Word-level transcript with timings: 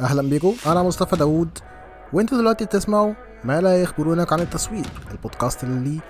أهلا 0.00 0.22
بيكم 0.22 0.54
أنا 0.66 0.82
مصطفى 0.82 1.16
داوود. 1.16 1.58
وإنتوا 2.12 2.38
دلوقتي 2.38 2.64
بتسمعوا 2.64 3.14
ما 3.44 3.60
لا 3.60 3.82
يخبرونك 3.82 4.32
عن 4.32 4.40
التسويق 4.40 4.86
البودكاست 5.10 5.64
اللي 5.64 6.00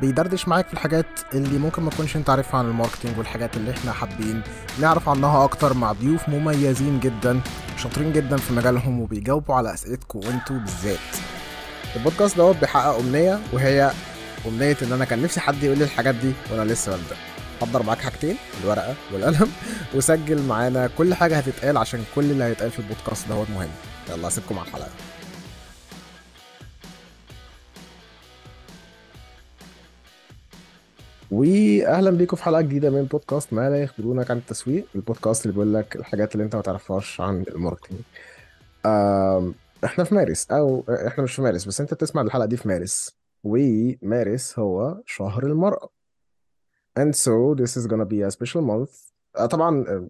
بيدردش 0.00 0.48
معاك 0.48 0.66
في 0.66 0.72
الحاجات 0.72 1.06
اللي 1.34 1.58
ممكن 1.58 1.82
ما 1.82 1.90
تكونش 1.90 2.16
أنت 2.16 2.30
عارفها 2.30 2.58
عن 2.60 2.64
ال 2.66 2.71
marketing 2.71 3.18
والحاجات 3.18 3.56
اللي 3.56 3.70
إحنا 3.70 3.92
حابين 3.92 4.42
نعرف 4.80 5.08
عنها 5.08 5.44
أكتر 5.44 5.74
مع 5.74 5.92
ضيوف 5.92 6.28
مميزين 6.28 7.00
جدا 7.00 7.40
شاطرين 7.76 8.12
جدا 8.12 8.36
في 8.36 8.52
مجالهم 8.52 9.00
وبيجاوبوا 9.00 9.54
على 9.54 9.74
أسئلتكم 9.74 10.18
وإنتوا 10.18 10.56
بالذات. 10.58 10.98
البودكاست 11.96 12.36
دوت 12.36 12.56
بيحقق 12.56 12.98
أمنية 12.98 13.38
وهي 13.52 13.90
أمنية 14.46 14.76
إن 14.82 14.92
أنا 14.92 15.04
كان 15.04 15.22
نفسي 15.22 15.40
حد 15.40 15.62
يقول 15.62 15.78
لي 15.78 15.84
الحاجات 15.84 16.14
دي 16.14 16.32
وأنا 16.52 16.72
لسه 16.72 16.92
ببدأ. 16.92 17.16
حضر 17.60 17.82
معاك 17.82 17.98
حاجتين 17.98 18.36
الورقة 18.64 18.94
والقلم 19.12 19.50
وسجل 19.94 20.42
معانا 20.42 20.90
كل 20.98 21.14
حاجة 21.14 21.36
هتتقال 21.38 21.76
عشان 21.76 22.04
كل 22.14 22.24
اللي 22.30 22.44
هيتقال 22.44 22.70
في 22.70 22.78
البودكاست 22.78 23.28
دوت 23.28 23.50
مهم 23.50 23.70
يلا 24.10 24.28
اسيبكم 24.28 24.58
على 24.58 24.68
الحلقة. 24.68 24.90
واهلا 31.30 32.10
بيكم 32.10 32.36
في 32.36 32.44
حلقة 32.44 32.60
جديدة 32.60 32.90
من 32.90 33.02
بودكاست 33.04 33.52
ما 33.52 33.70
لا 33.70 33.82
يخبرونك 33.82 34.30
عن 34.30 34.36
التسويق 34.36 34.86
البودكاست 34.94 35.42
اللي 35.46 35.52
بيقول 35.52 35.74
لك 35.74 35.96
الحاجات 35.96 36.32
اللي 36.34 36.44
أنت 36.44 36.56
ما 36.56 36.62
تعرفهاش 36.62 37.20
عن 37.20 37.44
ال 37.48 37.53
marketing 37.53 37.98
إحنا 39.84 40.04
في 40.04 40.14
مارس 40.14 40.50
أو 40.50 40.84
إحنا 41.06 41.24
مش 41.24 41.34
في 41.34 41.42
مارس 41.42 41.64
بس 41.64 41.80
أنت 41.80 41.94
بتسمع 41.94 42.22
الحلقة 42.22 42.46
دي 42.46 42.56
في 42.56 42.68
مارس. 42.68 43.16
ومارس 43.44 44.58
هو 44.58 45.00
شهر 45.06 45.46
المرأة. 45.46 45.88
And 47.00 47.12
so 47.14 47.54
this 47.60 47.76
is 47.76 47.86
gonna 47.86 48.04
be 48.06 48.20
a 48.22 48.30
special 48.30 48.62
month. 48.62 49.12
آه، 49.36 49.46
طبعا 49.46 49.84
آه، 49.88 50.08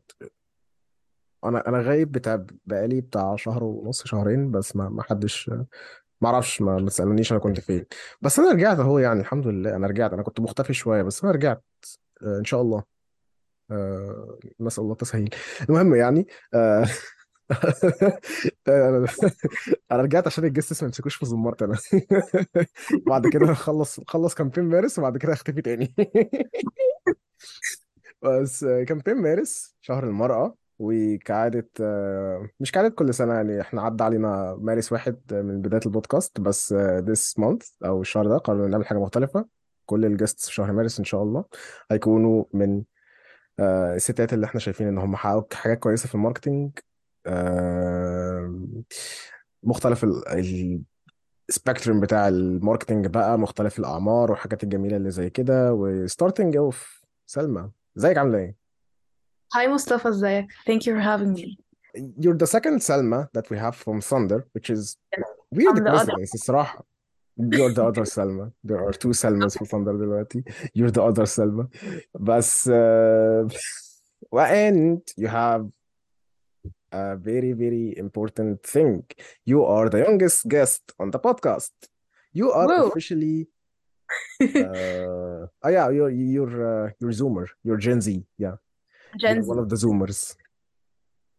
أنا 1.44 1.68
أنا 1.68 1.80
غايب 1.80 2.12
بتاع 2.12 2.46
بقالي 2.66 3.00
بتاع 3.00 3.36
شهر 3.36 3.64
ونص 3.64 4.04
شهرين 4.06 4.50
بس 4.50 4.76
ما 4.76 4.88
ما 4.88 5.02
حدش 5.02 5.50
ما 6.20 6.28
أعرفش 6.30 6.62
ما 6.62 6.78
ما 6.78 6.88
تسالونيش 6.90 7.32
أنا 7.32 7.40
كنت 7.40 7.60
فين. 7.60 7.86
بس 8.22 8.38
أنا 8.38 8.52
رجعت 8.52 8.78
أهو 8.78 8.98
يعني 8.98 9.20
الحمد 9.20 9.46
لله. 9.46 9.76
أنا 9.76 9.86
رجعت 9.86 10.12
أنا 10.12 10.22
كنت 10.22 10.40
مختفي 10.40 10.74
شوية 10.74 11.02
بس 11.02 11.24
أنا 11.24 11.32
رجعت 11.32 11.64
آه، 12.22 12.38
إن 12.38 12.44
شاء 12.44 12.62
الله. 12.62 12.82
آه، 13.70 14.38
نسأل 14.60 14.82
الله 14.82 14.92
التسهيل 14.92 15.34
المهم 15.70 15.94
يعني 15.94 16.26
آه، 16.54 16.84
أنا 18.68 19.06
أنا 19.92 20.02
رجعت 20.02 20.26
عشان 20.26 20.44
الجستس 20.44 20.82
ما 20.82 20.86
يمسكوش 20.86 21.14
في 21.14 21.26
زمارتي 21.26 21.64
أنا. 21.64 21.76
بعد 23.06 23.26
كده 23.26 23.54
خلص 23.54 24.00
خلص 24.06 24.34
campaign 24.34 24.64
مارس 24.64 24.98
وبعد 24.98 25.16
كده 25.18 25.32
اختفي 25.32 25.62
تاني. 25.62 25.94
بس 28.22 28.64
campaign 28.64 29.16
مارس؟ 29.16 29.76
شهر 29.80 30.04
المرأة 30.04 30.56
وكعادة 30.78 31.68
مش 32.60 32.72
كعادة 32.72 32.88
كل 32.88 33.14
سنة 33.14 33.34
يعني 33.34 33.60
إحنا 33.60 33.82
عدى 33.82 34.04
علينا 34.04 34.56
مارس 34.60 34.92
واحد 34.92 35.20
من 35.34 35.62
بداية 35.62 35.80
البودكاست 35.86 36.40
بس 36.40 36.74
this 37.00 37.40
month 37.42 37.66
أو 37.84 38.00
الشهر 38.00 38.28
ده 38.28 38.38
قررنا 38.38 38.66
نعمل 38.68 38.86
حاجة 38.86 38.98
مختلفة. 38.98 39.46
كل 39.86 40.04
ال 40.04 40.10
guests 40.10 40.48
في 40.48 40.54
شهر 40.54 40.72
مارس 40.72 40.98
إن 40.98 41.04
شاء 41.04 41.22
الله 41.22 41.44
هيكونوا 41.90 42.44
من 42.52 42.82
آه، 43.58 43.94
الستات 43.94 44.32
اللي 44.32 44.46
إحنا 44.46 44.60
شايفين 44.60 44.86
إن 44.88 44.98
هم 44.98 45.16
حققوا 45.16 45.42
حاجات 45.54 45.78
كويسة 45.78 46.08
في 46.08 46.14
ال 46.14 46.20
marketing. 46.20 46.78
مختلف 49.62 50.06
السبيكترم 51.48 52.00
بتاع 52.00 52.28
الماركتينج 52.28 53.06
بقى 53.06 53.38
مختلف 53.38 53.78
الأعمار 53.78 54.30
والحاجات 54.30 54.62
الجميلة 54.64 54.96
اللي 54.96 55.10
زي 55.10 55.30
كده 55.30 55.72
وستارتنج 55.72 56.56
اوف 56.56 57.04
سلمى 57.26 57.70
ازيك 57.98 58.18
عاملة 58.18 58.38
إيه؟ 58.38 58.56
Hi 59.56 59.66
Mustafa, 59.78 60.06
ازيك? 60.06 60.46
Thank 60.68 60.80
you 60.86 60.94
for 60.96 61.00
having 61.00 61.32
me. 61.34 61.58
You're 62.24 62.38
the 62.44 62.46
second 62.56 62.82
Selma 62.82 63.28
that 63.36 63.46
we 63.50 63.56
have 63.64 63.76
from 63.76 64.00
Thunder, 64.00 64.40
which 64.54 64.68
is 64.70 64.96
weird 65.56 65.78
I'm 65.78 65.84
the 65.84 65.90
other. 65.92 66.12
coincidence 66.12 66.34
الصراحة. 66.34 66.86
You're 67.40 67.72
the 67.74 67.84
other 67.84 68.04
Selma. 68.04 68.50
There 68.64 68.82
are 68.88 68.92
two 68.92 69.12
Selmas 69.12 69.58
في 69.58 69.64
Thunder 69.64 69.92
دلوقتي. 69.92 70.44
You're 70.78 70.90
the 70.90 71.02
other 71.02 71.26
Selma. 71.26 71.66
بس 72.20 72.68
uh, 72.68 73.48
and 74.36 75.00
you 75.20 75.28
have 75.28 75.66
a 76.93 77.15
very 77.15 77.53
very 77.53 77.97
important 77.97 78.63
thing. 78.63 79.03
You 79.45 79.65
are 79.65 79.89
the 79.89 79.99
youngest 79.99 80.47
guest 80.47 80.81
on 80.99 81.11
the 81.11 81.19
podcast. 81.19 81.71
You 82.33 82.51
are 82.51 82.67
Whoa. 82.67 82.87
officially 82.87 83.47
uh, 84.41 85.45
oh 85.63 85.69
yeah, 85.69 85.89
you're 85.89 86.09
you're 86.09 86.87
uh, 86.87 86.89
you're 86.99 87.11
Zoomer. 87.11 87.47
You're 87.63 87.77
Gen 87.77 88.01
Z. 88.01 88.23
Yeah, 88.37 88.55
Gen 89.19 89.35
you're 89.35 89.43
Z. 89.43 89.49
one 89.49 89.59
of 89.59 89.69
the 89.69 89.75
Zoomers. 89.75 90.35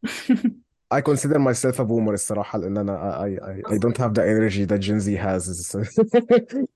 I 0.92 1.00
consider 1.02 1.38
myself 1.38 1.78
a 1.78 1.84
boomer 1.84 2.12
الصراحة 2.14 2.58
لأن 2.58 2.76
أنا 2.76 3.20
I, 3.20 3.28
I, 3.28 3.74
I 3.74 3.78
don't 3.78 3.96
have 3.96 4.14
the 4.14 4.22
energy 4.26 4.64
that 4.64 4.80
Gen 4.80 5.00
Z 5.00 5.14
has 5.16 5.76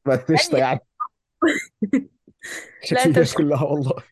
بس 0.07 0.19
قشطة 0.19 0.59
يعني 0.59 0.81
يعني 1.93 2.11
لا 2.91 2.99
شكل 2.99 2.99
انت 2.99 3.07
الناس 3.07 3.29
مش 3.31 3.35
كلها 3.35 3.63
والله 3.65 4.03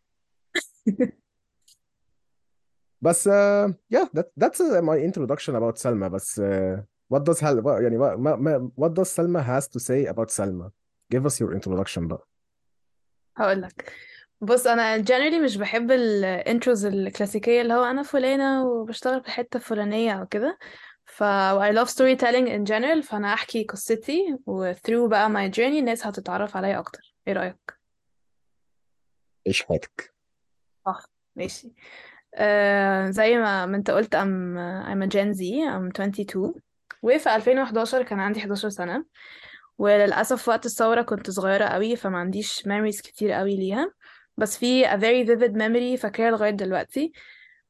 بس 3.02 3.30
uh, 3.30 3.72
yeah 3.94 4.06
that, 4.18 4.26
that's 4.44 4.60
uh, 4.60 4.82
my 4.82 4.98
introduction 4.98 5.56
about 5.56 5.78
Selma 5.78 6.08
بس 6.08 6.40
uh, 6.42 6.82
what 7.14 7.20
does 7.24 7.40
Hal 7.40 7.62
what, 7.62 7.82
يعني 7.82 7.98
what, 7.98 8.18
ما, 8.20 8.72
what 8.78 8.94
does 8.94 9.10
Selma 9.10 9.42
has 9.42 9.68
to 9.68 9.80
say 9.80 10.06
about 10.14 10.32
Selma 10.32 10.72
give 11.14 11.26
us 11.26 11.40
your 11.40 11.54
introduction 11.56 12.08
بقى 12.08 12.28
هقول 13.38 13.62
لك 13.62 13.94
بص 14.42 14.68
أنا 14.68 15.04
generally 15.04 15.44
مش 15.44 15.58
بحب 15.58 15.92
الانتروز 15.92 16.86
الكلاسيكيه 16.86 17.62
اللي 17.62 17.74
هو 17.74 17.84
أنا 17.84 18.04
فلانه 18.04 18.66
وبشتغل 18.66 19.22
في 19.22 19.28
الحته 19.28 19.58
الفلانيه 19.58 20.12
أو 20.12 20.28
كده 20.28 20.58
ف 21.06 21.24
I 21.60 21.72
love 21.76 21.90
storytelling 21.90 22.48
in 22.48 22.70
general 22.72 23.02
فانا 23.04 23.34
احكي 23.34 23.64
قصتي 23.64 24.38
و 24.46 24.74
through 24.74 25.10
بقى 25.10 25.30
my 25.30 25.54
journey 25.56 25.60
الناس 25.60 26.06
هتتعرف 26.08 26.58
عليا 26.58 26.80
أكتر 26.80 27.16
إيه 27.28 27.34
رايك 27.34 27.74
إيش 29.48 29.64
حياتك 29.64 30.14
صح 30.86 31.06
ماشي 31.36 31.74
آه 32.38 33.10
زي 33.10 33.38
ما 33.38 33.66
ما 33.66 33.78
انت 33.78 33.92
قلت 33.92 34.16
I'm 34.16 34.20
I'm 34.88 35.08
a 35.08 35.12
Gen 35.14 35.38
Z 35.38 35.42
I'm 35.42 35.90
22 35.92 36.54
وفي 37.04 37.36
2011 37.36 38.04
كان 38.04 38.20
عندي 38.20 38.40
11 38.40 38.70
سنة. 38.70 39.06
وللأسف 39.78 40.50
وقت 40.50 40.66
الثورة 40.66 41.02
كنت 41.02 41.30
صغيرة 41.30 41.66
قوي 41.66 41.96
فما 41.96 42.18
عنديش 42.18 42.62
memories 42.62 43.02
كتير 43.02 43.32
قوي 43.32 43.56
ليها. 43.56 43.92
بس 44.38 44.58
في 44.58 44.86
a 44.86 44.90
very 44.98 45.28
vivid 45.28 45.54
memory 45.54 46.02
فاكراها 46.02 46.32
لغاية 46.32 46.50
دلوقتي. 46.52 47.12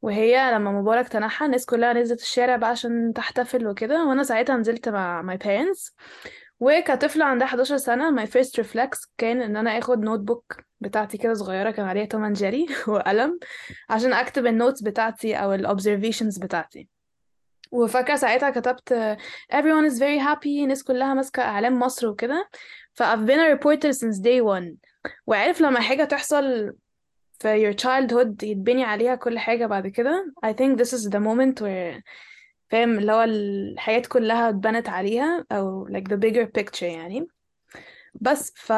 وهي 0.02 0.52
لما 0.54 0.72
مبارك 0.72 1.08
تنحى 1.08 1.46
الناس 1.46 1.66
كلها 1.66 1.94
نزلت 1.94 2.22
الشارع 2.22 2.56
بقى 2.56 2.70
عشان 2.70 3.14
تحتفل 3.16 3.68
وكده. 3.68 4.06
وأنا 4.06 4.24
ساعتها 4.24 4.58
نزلت 4.58 4.90
مع 4.90 5.36
my 5.36 5.38
parents. 5.40 5.92
وكطفلة 6.60 7.26
عندها 7.26 7.48
11 7.48 7.78
سنة 7.78 8.26
my 8.26 8.28
first 8.30 8.62
reflex 8.62 9.10
كان 9.18 9.42
إن 9.42 9.58
أنا 9.58 9.78
آخد 9.78 10.00
notebook 10.00 10.58
بتاعتي 10.82 11.18
كده 11.18 11.34
صغيرة 11.34 11.72
كان 11.72 11.86
عليها 11.86 12.06
توم 12.06 12.24
أند 12.24 12.36
جيري 12.36 12.68
وقلم 12.88 13.40
عشان 13.90 14.14
أكتب 14.14 14.46
النوتس 14.48 14.82
بتاعتي 14.82 15.36
أو 15.36 15.54
ال 15.54 15.68
observations 15.68 16.40
بتاعتي. 16.42 16.88
وفاكرة 17.72 18.16
ساعتها 18.16 18.50
كتبت 18.50 19.18
everyone 19.54 19.92
is 19.92 19.98
very 20.00 20.20
happy 20.20 20.48
الناس 20.48 20.84
كلها 20.84 21.14
ماسكة 21.14 21.44
إعلام 21.44 21.80
مصر 21.80 22.08
وكده 22.08 22.50
ف 22.94 23.04
I've 23.04 23.28
been 23.28 23.40
a 23.40 23.58
reporter 23.58 23.94
since 23.94 24.20
day 24.20 24.42
one. 24.42 24.76
وعارف 25.28 25.62
لما 25.62 25.80
حاجة 25.80 26.04
تحصل 26.04 26.74
في 27.40 27.72
your 27.72 27.76
childhood 27.76 28.44
يتبني 28.44 28.84
عليها 28.84 29.16
كل 29.16 29.40
حاجة 29.40 29.66
بعد 29.66 29.88
كده 29.88 30.34
I 30.46 30.50
think 30.50 30.80
this 30.80 30.94
is 30.94 31.10
the 31.10 31.20
moment 31.20 31.62
where 31.62 32.02
فاهم؟ 32.70 32.98
اللي 32.98 33.12
هو 33.12 33.24
الحياة 33.24 34.02
كلها 34.10 34.50
اتبنت 34.50 34.90
عليها 34.90 35.46
أو 35.52 35.88
like 35.88 36.04
the 36.12 36.18
bigger 36.18 36.48
picture 36.60 36.84
يعني. 36.84 37.28
بس 38.22 38.54
ف 38.56 38.72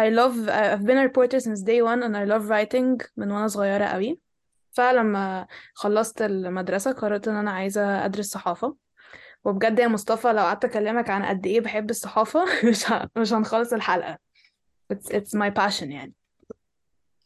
I 0.00 0.10
love 0.10 0.48
I've 0.48 0.84
been 0.86 0.98
a 0.98 1.08
reporter 1.08 1.40
since 1.40 1.62
day 1.62 1.82
one 1.82 2.02
and 2.02 2.16
I 2.16 2.24
love 2.24 2.48
writing 2.48 3.06
من 3.16 3.30
وأنا 3.30 3.48
صغيرة 3.48 3.84
قوي. 3.84 4.18
فلما 4.70 5.46
خلصت 5.74 6.22
المدرسة 6.22 6.92
قررت 6.92 7.28
إن 7.28 7.36
أنا 7.36 7.50
عايزة 7.50 8.04
أدرس 8.04 8.26
صحافة. 8.26 8.76
وبجد 9.44 9.78
يا 9.78 9.88
مصطفى 9.88 10.28
لو 10.32 10.38
قعدت 10.42 10.64
أكلمك 10.64 11.10
عن 11.10 11.24
قد 11.24 11.46
إيه 11.46 11.60
بحب 11.60 11.90
الصحافة 11.90 12.44
مش. 12.68 12.84
مش 13.16 13.32
هنخلص 13.32 13.72
الحلقة. 13.72 14.18
It's, 14.92 15.12
it's 15.14 15.38
my 15.38 15.50
passion 15.50 15.82
يعني. 15.82 16.12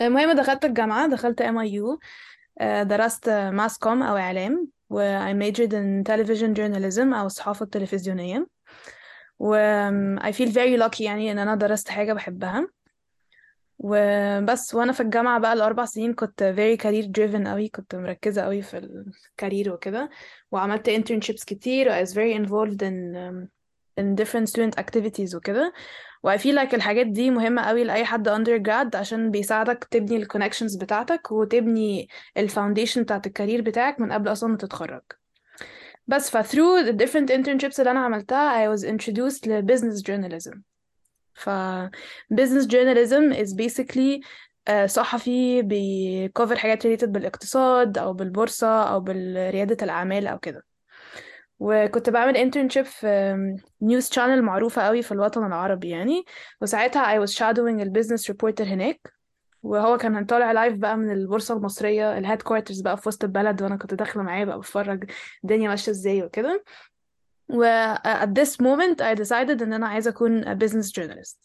المهم 0.00 0.32
دخلت 0.32 0.64
الجامعة 0.64 1.06
دخلت 1.08 1.42
MIU 1.42 1.98
آه، 2.58 2.82
درست 2.82 3.28
mass 3.28 3.78
comm 3.78 4.02
أو 4.02 4.16
إعلام. 4.16 4.71
و 4.92 5.00
I 5.00 5.32
majored 5.34 5.72
in 5.72 6.04
television 6.12 6.54
journalism 6.54 7.14
أو 7.14 7.26
الصحافة 7.26 7.64
التلفزيونية 7.64 8.46
و 9.38 9.54
um, 9.56 10.22
I 10.22 10.32
feel 10.32 10.48
very 10.52 10.82
lucky 10.82 11.00
يعني 11.00 11.32
إن 11.32 11.38
أنا 11.38 11.54
درست 11.54 11.88
حاجة 11.88 12.12
بحبها 12.12 12.68
وبس 13.78 14.74
وأنا 14.74 14.92
في 14.92 15.00
الجامعة 15.00 15.40
بقى 15.40 15.52
الأربع 15.52 15.84
سنين 15.84 16.14
كنت 16.14 16.54
very 16.56 16.82
career 16.84 17.06
driven 17.06 17.46
أوي 17.48 17.68
كنت 17.68 17.94
مركزة 17.94 18.42
أوي 18.42 18.62
في 18.62 18.78
الكارير 18.78 19.72
وكده 19.72 20.10
وعملت 20.50 20.90
internships 20.90 21.44
كتير 21.44 21.88
و 21.88 21.92
I 21.92 22.06
was 22.06 22.12
very 22.12 22.34
involved 22.44 22.82
in 22.82 23.16
um, 23.16 23.48
in 24.00 24.14
different 24.24 24.48
student 24.48 24.78
activities 24.78 25.34
وكده 25.34 25.72
و 26.22 26.36
I 26.36 26.38
feel 26.38 26.56
like 26.56 26.74
الحاجات 26.74 27.06
دي 27.06 27.30
مهمة 27.30 27.62
قوي 27.62 27.84
لأي 27.84 28.04
حد 28.04 28.28
undergrad 28.28 28.96
عشان 28.96 29.30
بيساعدك 29.30 29.84
تبني 29.90 30.16
ال 30.16 30.28
connections 30.32 30.78
بتاعتك 30.80 31.32
وتبني 31.32 32.08
ال 32.36 32.50
foundation 32.50 32.98
بتاعت 32.98 33.26
الكارير 33.26 33.62
بتاعك 33.62 34.00
من 34.00 34.12
قبل 34.12 34.32
أصلا 34.32 34.50
ما 34.50 34.56
تتخرج. 34.56 35.02
بس 36.06 36.30
ف 36.30 36.36
through 36.52 36.86
the 36.86 36.92
different 36.92 37.30
internships 37.30 37.78
اللي 37.78 37.90
أنا 37.90 38.00
عملتها 38.00 38.66
I 38.66 38.78
was 38.78 38.82
introduced 38.82 39.46
ل 39.48 39.66
business 39.66 40.02
journalism. 40.02 40.58
ف 41.34 41.50
business 42.34 42.66
journalism 42.66 43.34
is 43.36 43.54
basically 43.54 44.20
آه، 44.69 44.86
صحفي 44.86 45.62
بي 45.62 45.89
cover 45.89 46.56
حاجات 46.56 46.86
related 46.86 47.04
بالاقتصاد 47.08 47.98
أو 47.98 48.12
بالبورصة 48.12 48.82
أو 48.82 49.00
بريادة 49.00 49.76
الأعمال 49.84 50.26
أو 50.26 50.38
كده. 50.38 50.71
وكنت 51.64 52.10
بعمل 52.10 52.34
internship 52.36 52.82
في 52.82 53.36
news 53.82 54.10
channel 54.10 54.18
معروفة 54.42 54.82
قوي 54.82 55.02
في 55.02 55.12
الوطن 55.12 55.46
العربي 55.46 55.88
يعني. 55.88 56.24
وساعتها 56.60 57.18
I 57.18 57.26
was 57.26 57.30
shadowing 57.32 57.80
ال 57.80 57.86
business 57.86 58.30
reporter 58.30 58.60
هناك. 58.60 59.12
وهو 59.62 59.96
كان 59.98 60.24
طالع 60.24 60.52
live 60.52 60.76
بقى 60.76 60.96
من 60.96 61.12
البورصة 61.12 61.56
المصرية 61.56 62.18
ال 62.19 62.42
headquarters 62.42 62.80
بقى 62.80 62.96
في 62.96 63.08
وسط 63.08 63.24
البلد 63.24 63.62
وأنا 63.62 63.76
كنت 63.76 63.94
داخلة 63.94 64.22
معاه 64.22 64.44
بقى 64.44 64.58
بتفرج 64.58 65.10
الدنيا 65.44 65.68
ماشية 65.68 65.92
إزاي 65.92 66.22
وكده. 66.22 66.64
و 67.48 67.64
at 67.94 68.28
this 68.28 68.50
moment 68.50 69.00
I 69.00 69.14
decided 69.22 69.62
إن 69.62 69.72
أنا 69.72 69.86
عايزة 69.88 70.10
أكون 70.10 70.44
a 70.44 70.58
business 70.58 70.90
journalist. 71.00 71.36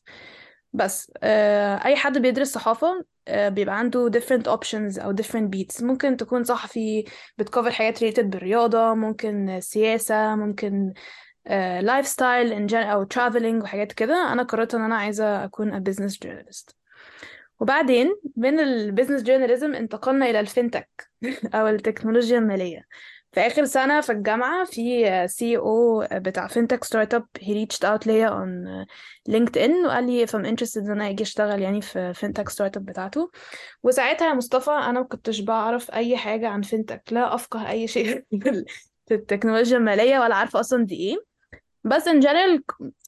بس 0.73 1.11
آه، 1.23 1.85
أي 1.85 1.95
حد 1.95 2.17
بيدرس 2.17 2.51
صحافة 2.51 3.05
آه، 3.27 3.49
بيبقى 3.49 3.79
عنده 3.79 4.11
different 4.11 4.43
options 4.43 4.99
أو 5.01 5.15
different 5.15 5.49
beats. 5.55 5.83
ممكن 5.83 6.17
تكون 6.17 6.43
صحفي 6.43 7.05
بت 7.37 7.47
cover 7.47 7.71
حاجات 7.71 8.03
related 8.03 8.25
بالرياضة 8.25 8.93
ممكن 8.93 9.59
سياسة 9.61 10.35
ممكن 10.35 10.93
lifestyle 11.81 12.75
أو 12.75 13.05
traveling 13.05 13.63
وحاجات 13.63 13.91
كده. 13.91 14.33
أنا 14.33 14.43
قررت 14.43 14.75
إن 14.75 14.81
أنا 14.81 14.95
عايزة 14.95 15.43
أكون 15.45 15.71
a 15.79 15.89
business 15.89 16.13
journalist. 16.25 16.73
وبعدين 17.59 18.15
من 18.35 18.59
ال 18.59 18.67
business 18.67 19.23
journalism 19.23 19.73
انتقلنا 19.73 20.29
إلى 20.29 20.45
ال 20.45 20.53
FinTech 20.53 21.05
أو 21.55 21.67
التكنولوجيا 21.67 22.37
المالية. 22.37 22.87
في 23.37 23.47
آخر 23.47 23.65
سنة 23.65 24.01
في 24.01 24.11
الجامعة 24.11 24.65
في 24.65 25.27
CEO 25.27 26.07
بتاع 26.11 26.47
fintech 26.47 26.83
startup 26.83 27.27
he 27.39 27.43
reached 27.47 27.87
out 27.87 28.07
ليا 28.07 28.29
on 28.29 28.85
LinkedIn 29.31 29.85
وقال 29.85 30.07
لي 30.07 30.27
I'm 30.27 30.29
interested 30.29 30.77
إن 30.77 30.91
أنا 30.91 31.09
أجي 31.09 31.23
أشتغل 31.23 31.61
يعني 31.61 31.81
في 31.81 32.13
fintech 32.13 32.49
startup 32.49 32.85
بتاعته. 32.85 33.31
وساعتها 33.83 34.27
يا 34.27 34.33
مصطفى 34.33 34.71
أنا 34.71 34.91
ما 34.99 35.05
كنتش 35.05 35.39
بعرف 35.39 35.91
أي 35.91 36.17
حاجة 36.17 36.47
عن 36.47 36.61
fintech 36.61 37.03
لا 37.11 37.35
أفقه 37.35 37.69
أي 37.69 37.87
شيء 37.87 38.23
في 39.07 39.13
التكنولوجيا 39.13 39.77
المالية 39.77 40.19
ولا 40.19 40.35
عارفة 40.35 40.59
أصلا 40.59 40.85
دي 40.85 40.95
إيه. 40.95 41.26
بس 41.87 42.09
in 42.09 42.21
general 42.21 42.61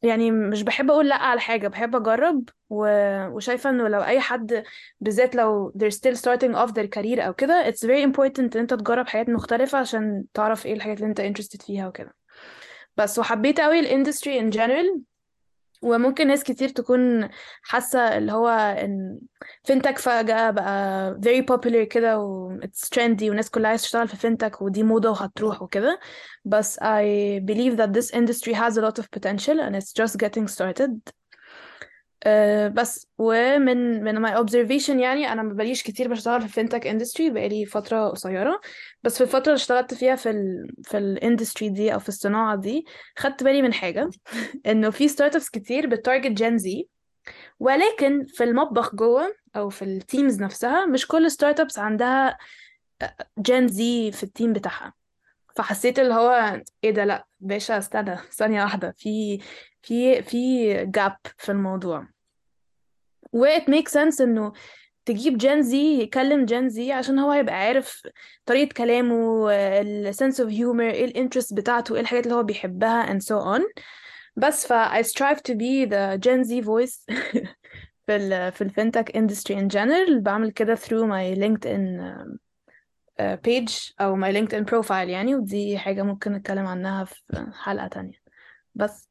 يعني 0.03 0.31
مش 0.31 0.61
بحب 0.63 0.91
أقول 0.91 1.09
لأ 1.09 1.15
على 1.15 1.39
حاجة 1.39 1.67
بحب 1.67 1.95
أجرب 1.95 2.49
و... 2.69 2.85
وشايفة 3.27 3.69
إنه 3.69 3.87
لو 3.87 4.03
أي 4.03 4.19
حد 4.19 4.63
بالذات 4.99 5.35
لو 5.35 5.73
they're 5.77 5.93
still 5.95 6.15
starting 6.19 6.55
off 6.55 6.71
their 6.71 6.87
career 6.99 7.19
أو 7.19 7.33
كده 7.33 7.71
it's 7.71 7.85
very 7.85 8.05
important 8.11 8.39
إن 8.39 8.49
أنت 8.55 8.73
تجرب 8.73 9.07
حاجات 9.07 9.29
مختلفة 9.29 9.77
عشان 9.77 10.25
تعرف 10.33 10.65
إيه 10.65 10.73
الحاجات 10.73 10.97
اللي 10.97 11.09
أنت 11.09 11.21
interested 11.21 11.65
فيها 11.65 11.87
وكده. 11.87 12.15
بس 12.97 13.19
وحبيت 13.19 13.61
قوي 13.61 13.79
ال 13.79 13.87
industry 13.87 14.51
in 14.51 14.53
general 14.53 14.99
وممكن 15.81 16.27
ناس 16.27 16.43
كتير 16.43 16.69
تكون 16.69 17.29
حاسة 17.61 18.17
اللي 18.17 18.31
هو 18.31 18.47
إن 18.49 19.19
fintech 19.63 19.97
فجأة 19.97 20.51
بقى 20.51 21.13
very 21.25 21.43
popular 21.55 21.83
كده 21.83 22.19
و 22.19 22.59
it's 22.61 22.89
trendy 22.95 23.23
والناس 23.23 23.49
كلها 23.49 23.69
عايزة 23.69 23.83
تشتغل 23.83 24.07
في 24.07 24.17
fintech 24.17 24.61
ودي 24.61 24.83
موضة 24.83 25.09
وهتروح 25.09 25.61
وكده. 25.61 25.99
بس 26.45 26.79
I 26.79 27.39
believe 27.45 27.77
that 27.77 27.93
this 27.93 28.11
industry 28.11 28.53
has 28.53 28.77
a 28.77 28.81
lot 28.81 28.99
of 28.99 29.11
potential 29.11 29.59
and 29.59 29.75
it's 29.75 29.93
just 29.93 30.17
getting 30.17 30.47
started. 30.47 31.18
Uh, 32.25 32.71
بس. 32.73 33.07
ومن 33.17 34.03
من 34.03 34.27
my 34.27 34.31
observation 34.31 34.89
يعني 34.89 35.31
أنا 35.33 35.43
ما 35.43 35.53
بقاليش 35.53 35.83
كتير 35.83 36.07
بشتغل 36.07 36.41
في 36.41 36.47
fintech 36.47 36.87
industry 36.87 37.29
بقالي 37.29 37.65
فترة 37.65 38.09
قصيرة. 38.09 38.61
بس 39.03 39.17
في 39.17 39.23
الفترة 39.23 39.43
اللي 39.43 39.55
اشتغلت 39.55 39.93
فيها 39.93 40.15
في 40.15 40.29
ال 40.29 40.67
في 40.83 40.97
ال 40.97 41.05
industry 41.05 41.69
دي 41.69 41.93
أو 41.93 41.99
في 41.99 42.09
الصناعة 42.09 42.55
دي 42.55 42.85
خدت 43.17 43.43
بالي 43.43 43.61
من 43.61 43.73
حاجة 43.73 44.09
إنه 44.67 44.89
في 44.89 45.07
startups 45.07 45.49
كتير 45.49 45.87
بت 45.87 45.98
target 45.98 46.31
Gen 46.31 46.57
Z 46.57 46.87
ولكن 47.59 48.25
في 48.25 48.43
المطبخ 48.43 48.95
جوه 48.95 49.35
أو 49.55 49.69
في 49.69 49.81
ال 49.81 49.91
teams 49.91 50.41
نفسها 50.41 50.85
مش 50.85 51.07
كل 51.07 51.31
startups 51.31 51.79
عندها 51.79 52.37
Gen 53.39 53.67
Z 53.67 54.11
في 54.11 54.23
ال 54.23 54.29
team 54.29 54.53
بتاعها. 54.53 54.93
فحسيت 55.55 55.99
اللي 55.99 56.13
هو 56.13 56.61
إيه 56.83 56.91
ده 56.91 57.05
لأ 57.05 57.27
باشا 57.39 57.77
استنى 57.77 58.17
ثانية 58.31 58.63
واحدة. 58.63 58.93
في 58.97 59.39
في 59.81 60.21
في 60.23 60.73
gap 60.85 61.17
في 61.37 61.51
الموضوع. 61.51 62.07
و 63.33 63.45
it 63.45 63.61
makes 63.63 63.91
sense 63.91 64.21
إنه 64.21 64.53
تجيب 65.05 65.37
Gen 65.37 65.61
Z 65.61 66.01
يكلم 66.01 66.45
Gen 66.45 66.69
Z 66.69 66.91
عشان 66.91 67.19
هو 67.19 67.31
هيبقى 67.31 67.55
عارف 67.55 68.07
طريقة 68.45 68.73
كلامه 68.73 69.47
ال 69.51 69.66
sense 69.66 70.41
of 70.41 70.49
humor 70.49 70.89
إيه 70.89 71.05
ال 71.05 71.11
interest 71.11 71.53
بتاعته 71.53 71.95
إيه 71.95 72.01
الحاجات 72.01 72.23
اللي 72.23 72.35
هو 72.35 72.43
بيحبها 72.43 73.05
and 73.13 73.21
so 73.21 73.35
on. 73.57 73.61
بس 74.35 74.67
ف 74.67 74.73
I 74.73 75.03
strive 75.03 75.37
to 75.37 75.53
be 75.55 75.85
the 75.89 76.17
Gen 76.25 76.43
Z 76.43 76.65
voice 76.65 77.05
في 78.07 78.15
ال 78.15 78.51
في 78.51 78.63
ال 78.69 78.75
fintech 78.75 79.15
industry 79.15 79.55
in 79.55 79.69
general. 79.75 80.19
بعمل 80.21 80.51
كده 80.51 80.75
through 80.75 81.05
my 81.05 81.37
LinkedIn 81.39 82.01
uh, 83.21 83.35
page 83.47 83.93
أو 84.01 84.21
my 84.21 84.33
LinkedIn 84.33 84.65
profile 84.71 84.91
يعني 84.91 85.35
ودي 85.35 85.77
حاجة 85.77 86.01
ممكن 86.03 86.31
نتكلم 86.33 86.65
عنها 86.67 87.03
في 87.03 87.51
حلقة 87.53 87.87
تانية. 87.87 88.17
بس. 88.75 89.09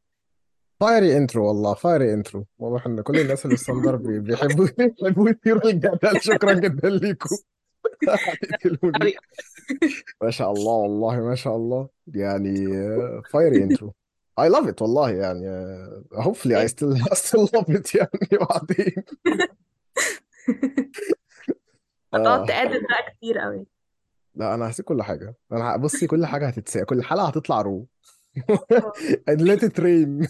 fiery 0.81 1.16
intro 1.16 1.49
والله. 1.48 1.75
fiery 1.75 2.14
intro 2.14 2.46
واضح 2.58 2.86
إن 2.86 3.00
كل 3.00 3.19
الناس 3.20 3.46
اللي 3.46 3.98
بي- 3.98 4.19
بيحبوا 4.20 4.69
بيحبوا 4.78 5.28
يثيروا 5.30 5.64
الجدل. 5.70 6.20
شكرا 6.20 6.52
جدا 6.52 6.88
ليكم. 6.88 7.36
هتقتلوني 8.08 9.14
ما 10.22 10.30
شاء 10.30 10.52
الله 10.52 10.72
والله 10.72 11.20
ما 11.20 11.34
شاء 11.34 11.56
الله. 11.56 11.88
يعني 12.06 12.66
فايري 13.30 13.62
انترو 13.64 13.94
I 14.40 14.44
love 14.44 14.66
it 14.69 14.82
والله. 14.82 15.10
يعني 15.10 15.46
uh, 16.12 16.22
hopefully 16.22 16.54
I 16.54 16.69
still 16.72 16.96
I 17.02 17.14
still 17.14 17.46
love 17.56 17.74
it 17.76 17.94
يعني 17.94 18.28
بعدين. 18.32 19.04
هتقعد 22.14 22.50
آه. 22.50 22.66
بقى 22.66 23.12
كتير 23.16 23.38
قوي 23.38 23.66
لا 24.34 24.54
أنا 24.54 24.70
هسيب 24.70 24.84
كل 24.84 25.02
حاجة. 25.02 25.34
أنا 25.52 25.76
بصي 25.76 26.06
كل 26.06 26.26
حاجة 26.26 26.46
هتتساء. 26.46 26.84
كل 26.84 27.02
حلقة 27.04 27.26
هتطلع 27.28 27.62
رو. 27.62 27.86
and 29.30 29.41
let 29.41 29.63
it 29.63 29.77
rain 29.80 30.27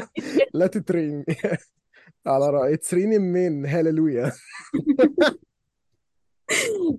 let 0.53 0.75
it 0.75 0.89
rain 0.95 1.23
على 2.27 2.49
رأي 2.49 2.77
it's 2.77 2.91
raining 2.93 3.33
men 3.35 3.69
هاليلويا 3.69 4.31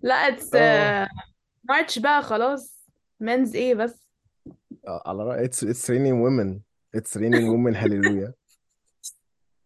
لا 0.02 0.14
اتس 0.14 0.54
اه 0.54 1.08
مارتش 1.64 1.98
بقى 1.98 2.22
خلاص 2.22 2.86
منز 3.20 3.56
ايه 3.56 3.74
بس 3.74 4.06
آه، 4.88 5.02
على 5.06 5.22
رأي 5.22 5.48
it's 5.48 5.62
it's 5.62 5.88
raining 5.88 6.18
women 6.26 6.60
it's 6.96 7.16
raining 7.16 7.46
women 7.52 7.76
هاليلويا 7.76 8.34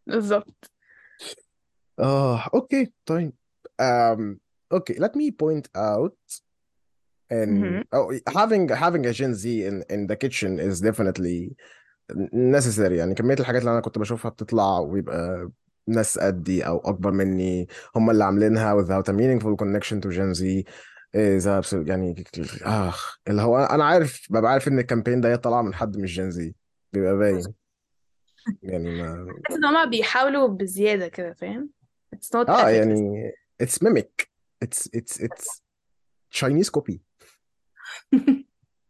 بالظبط 0.06 0.70
اه 1.98 2.48
اوكي 2.54 2.92
طيب 3.06 3.32
um 3.82 4.36
okay 4.74 4.94
let 4.98 5.12
me 5.16 5.30
point 5.30 5.66
out 5.76 6.16
and 7.31 7.49
مهم. 7.49 7.83
oh, 7.95 8.31
having 8.33 8.69
having 8.69 9.05
a 9.05 9.13
Gen 9.13 9.33
Z 9.33 9.45
in 9.67 9.83
in 9.95 10.07
the 10.07 10.15
kitchen 10.15 10.59
is 10.59 10.81
definitely 10.81 11.55
necessary. 12.33 12.91
يعني 12.97 13.13
كمية 13.15 13.35
الحاجات 13.39 13.61
اللي 13.61 13.71
أنا 13.71 13.81
كنت 13.81 13.97
بشوفها 13.99 14.31
بتطلع 14.31 14.79
ويبقى 14.79 15.49
ناس 15.87 16.19
قدي 16.19 16.67
أو 16.67 16.77
أكبر 16.77 17.11
مني 17.11 17.67
هم 17.95 18.09
اللي 18.09 18.23
عاملينها 18.23 18.81
without 18.83 19.05
a 19.09 19.13
meaningful 19.13 19.55
connection 19.55 20.01
to 20.01 20.09
Gen 20.15 20.33
Z. 20.33 20.63
is 21.15 21.45
absolute 21.47 21.87
يعني 21.87 22.23
آخ 22.61 23.17
اللي 23.27 23.41
هو 23.41 23.57
أنا 23.57 23.83
عارف 23.85 24.27
ببقى 24.29 24.51
عارف 24.51 24.67
إن 24.67 24.79
الكامبين 24.79 25.21
ده 25.21 25.35
طالع 25.35 25.61
من 25.61 25.73
حد 25.73 25.97
مش 25.97 26.15
جين 26.15 26.31
زي 26.31 26.55
بيبقى 26.93 27.17
باين. 27.17 27.43
يعني 28.63 29.01
ما 29.01 29.25
بحس 29.43 29.55
إن 29.57 29.65
هما 29.65 29.85
بيحاولوا 29.85 30.47
بزيادة 30.47 31.07
كده 31.07 31.33
فاهم؟ 31.33 31.69
It's 32.15 32.27
not 32.27 32.49
آه 32.49 32.63
effortless 32.63 32.67
يعني 32.67 33.31
it's 33.63 33.75
mimic. 33.87 34.25
It's 34.65 34.89
it's 34.95 35.19
it's 35.19 35.61
Chinese 36.31 36.69
copy. 36.69 36.97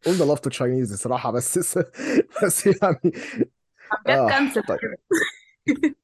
All 0.07 0.13
the 0.13 0.25
love 0.35 0.41
to 0.41 0.49
Chinese 0.57 0.91
الصراحة 0.91 1.31
بس 1.31 1.77
بس 2.43 2.65
يعني 2.67 3.11
كانسل 4.05 4.63
طيب. 4.63 4.79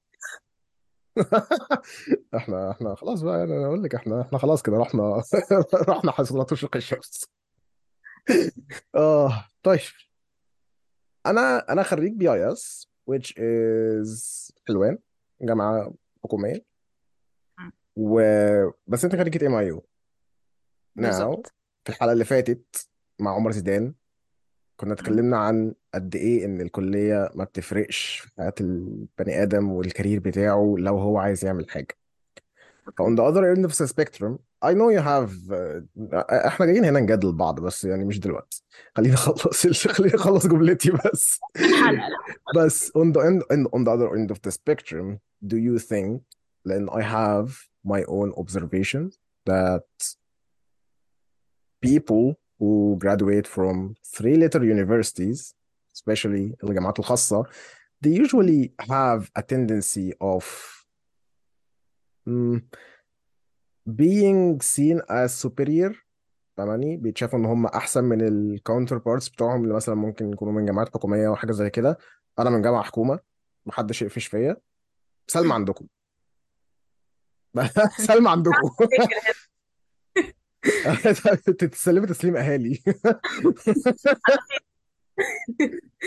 إحنا 2.36 2.72
إحنا 2.72 2.96
خلاص 2.96 3.22
بقى 3.22 3.44
أنا 3.44 3.66
أقول 3.66 3.84
لك 3.84 3.96
إحنا 3.96 4.22
إحنا 4.22 4.38
خلاص 4.38 4.62
كده 4.62 4.78
رحنا 4.78 5.24
رحنا 5.90 6.12
حصلات 6.12 6.52
وشق 6.52 6.76
الشمس. 6.76 7.30
آه 8.96 9.46
طيب. 9.64 9.80
أنا 11.26 11.72
أنا 11.72 11.84
خريج 11.84 12.14
بي 12.14 12.34
اي 12.34 12.52
اس 12.52 12.88
which 13.12 13.28
is 13.34 14.52
حلوان 14.68 14.98
جامعة 15.42 15.94
حكومية. 16.24 16.66
و 17.96 18.22
بس 18.88 19.06
أنت 19.06 19.16
خريجة 19.16 19.48
إم 19.48 19.56
آي 19.56 19.68
يو. 19.68 19.86
ناو 20.96 21.10
بالظبط. 21.12 21.54
في 21.84 21.90
الحلقة 21.90 22.14
اللي 22.14 22.26
فاتت 22.26 22.88
مع 23.22 23.36
عمر 23.36 23.52
زيدان. 23.52 23.94
كنا. 24.78 24.94
اتكلمنا 24.94 25.38
عن 25.38 25.74
قد 25.94 26.16
إيه 26.16 26.46
إن 26.46 26.62
الكلية 26.62 27.32
ما 27.36 27.44
بتفرقش 27.44 28.20
في 28.20 28.32
حياة 28.38 28.54
البني 28.62 29.44
آدم 29.44 29.72
والكارير 29.72 30.20
بتاعه 30.20 30.76
لو 30.78 30.98
هو 30.98 31.18
عايز 31.18 31.46
يعمل 31.46 31.66
أوكي. 31.70 31.86
The 33.00 33.24
other 33.24 33.56
end 33.56 33.66
of 33.66 33.78
the 33.78 33.88
spectrum 33.88 34.40
I 34.64 34.74
know 34.74 34.90
you 34.90 35.02
have 35.02 35.32
uh, 35.52 36.24
إحنا 36.32 36.66
جايين 36.66 36.86
هنا 36.86 37.00
نجادل 37.00 37.32
بعض 37.32 37.60
بس 37.60 37.86
يعني 37.86 38.06
مش 38.06 38.20
دلوقتي. 38.20 38.64
خليني 38.96 39.14
أخلص 39.14 39.68
خليني 39.98 40.16
أخلص 40.16 40.48
جملتي 40.48 40.92
بس. 40.92 41.40
بس 42.58 42.92
on 42.98 43.12
the 43.14 43.22
end 43.22 43.68
on 43.76 43.84
the 43.84 43.92
other 43.92 44.16
end 44.16 44.36
of 44.36 44.40
the 44.48 44.52
spectrum 44.52 45.20
do 45.48 45.58
you 45.58 45.80
think 45.80 46.22
then 46.68 46.90
I 46.90 47.02
have 47.02 47.48
my 47.84 48.04
own 48.04 48.32
observations 48.42 49.18
that 49.46 49.88
people 51.82 52.36
who 52.62 52.98
graduate 52.98 53.48
from 53.48 53.96
three 54.16 54.36
letter 54.36 54.62
universities 54.64 55.54
especially 55.98 56.56
الجامعات 56.64 57.00
الخاصة 57.00 57.44
they 58.06 58.10
usually 58.10 58.72
have 58.90 59.30
a 59.40 59.42
tendency 59.42 60.14
of 60.22 60.46
mm, 62.30 62.62
being 63.88 64.62
seen 64.62 65.02
as 65.10 65.34
superior 65.34 65.94
فاهماني؟ 66.58 66.98
بيتشافوا 66.98 67.40
إن 67.40 67.46
هم 67.46 67.66
أحسن 67.66 68.04
من 68.04 68.22
ال 68.22 68.98
counterparts 68.98 69.30
بتوعهم 69.30 69.64
اللي 69.64 69.74
مثلا 69.74 69.96
ممكن 69.96 70.34
يكونوا 70.34 70.54
من 70.54 70.66
جامعات 70.66 70.88
حكومية 70.94 71.28
أو 71.28 71.36
حاجة 71.36 71.52
زي 71.52 71.70
كده. 71.70 71.98
أنا 72.40 72.50
من 72.50 72.62
جامعة 72.62 72.84
حكومة 72.84 73.20
محدش 73.66 74.02
يقفش 74.02 74.28
فيا. 74.28 74.58
سلمى 75.28 75.54
عندكم. 75.54 75.88
سلمى 78.08 78.30
عندكم. 78.30 78.70
تتسلمي 81.60 82.08
تسليم 82.08 82.36
أهالي. 82.38 82.80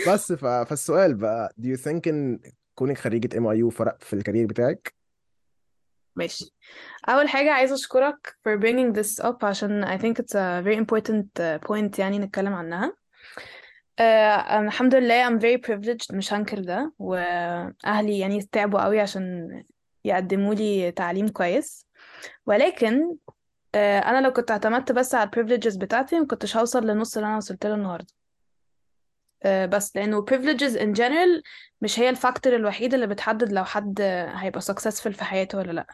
بس 0.07 0.31
ف... 0.33 0.45
فالسؤال 0.45 1.13
بقى 1.15 1.53
do 1.61 1.65
you 1.65 1.77
think 1.81 2.07
إن 2.07 2.39
كونك 2.75 2.97
خريجة 2.97 3.37
MIU 3.37 3.69
فرق 3.69 4.03
في 4.03 4.13
ال 4.13 4.18
career 4.18 4.45
بتاعك؟ 4.45 4.93
ماشي. 6.15 6.53
أول 7.09 7.29
حاجة 7.29 7.51
عايزة 7.51 7.75
أشكرك 7.75 8.35
for 8.47 8.59
bringing 8.61 8.93
this 8.99 9.25
up 9.25 9.43
عشان 9.43 9.85
I 9.85 10.01
think 10.01 10.19
it's 10.19 10.35
a 10.35 10.61
very 10.65 10.77
important 10.77 11.41
point 11.67 11.99
يعني 11.99 12.19
نتكلم 12.19 12.53
عنها. 12.53 12.95
uh, 14.01 14.03
الحمد 14.53 14.95
لله 14.95 15.29
I'm 15.29 15.39
very 15.41 15.61
privileged 15.67 16.13
مش 16.15 16.33
هنكر 16.33 16.59
ده. 16.59 16.93
وأهلي 16.99 18.19
يعني 18.19 18.41
تعبوا 18.51 18.83
قوي 18.83 18.99
عشان 18.99 19.49
يقدموا 20.05 20.53
لي 20.55 20.91
تعليم 20.91 21.27
كويس. 21.27 21.87
ولكن 22.45 23.15
uh, 23.75 23.77
أنا 23.77 24.21
لو 24.21 24.33
كنت 24.33 24.51
اعتمدت 24.51 24.91
بس 24.91 25.15
على 25.15 25.29
privileges 25.35 25.77
بتاعتي 25.77 26.19
ما 26.19 26.25
كنتش 26.25 26.57
هوصل 26.57 26.87
لنص 26.87 27.17
اللي 27.17 27.27
أنا 27.27 27.37
وصلت 27.37 27.65
له 27.65 27.75
النهاردة. 27.75 28.13
uh, 29.45 29.47
بس 29.47 29.95
لأنه 29.95 30.25
privileges 30.31 30.77
in 30.79 30.97
general 30.97 31.41
مش 31.81 31.99
هي 31.99 32.09
الفاكتور 32.09 32.55
الوحيد 32.55 32.93
اللي 32.93 33.07
بتحدد 33.07 33.51
لو 33.51 33.63
حد 33.63 34.01
هيبقى 34.35 34.61
successful 34.61 35.09
في 35.09 35.23
حياته 35.23 35.57
ولا 35.57 35.71
لأ. 35.71 35.87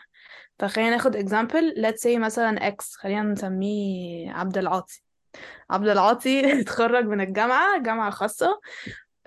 فخلينا 0.60 0.90
ناخد 0.90 1.18
example. 1.18 1.76
Let's 1.78 2.02
say 2.04 2.18
مثلا 2.18 2.70
X 2.70 2.76
خلينا 2.98 3.24
نسميه 3.24 4.32
عبد 4.32 4.58
العاطي. 4.58 5.04
عبد 5.70 5.88
العاطي 5.88 6.42
اتخرج 6.62 7.06
من 7.06 7.22
الجامعة 7.22 7.82
جامعة 7.82 8.10
خاصة. 8.12 8.60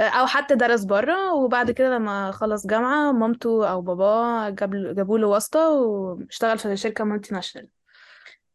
أو 0.01 0.27
حتى 0.27 0.55
درس 0.55 0.85
بره 0.85 1.33
وبعد 1.35 1.71
كده 1.71 1.89
لما 1.89 2.31
خلص 2.31 2.67
جامعة 2.67 3.13
مامته 3.13 3.71
أو 3.71 3.81
باباه 3.83 4.51
جاب 4.51 4.95
جابوا 4.95 5.19
له 5.19 5.27
واسطة 5.27 5.71
واشتغل 5.71 6.59
في 6.59 6.77
شركة 6.77 7.05
multinational 7.05 7.69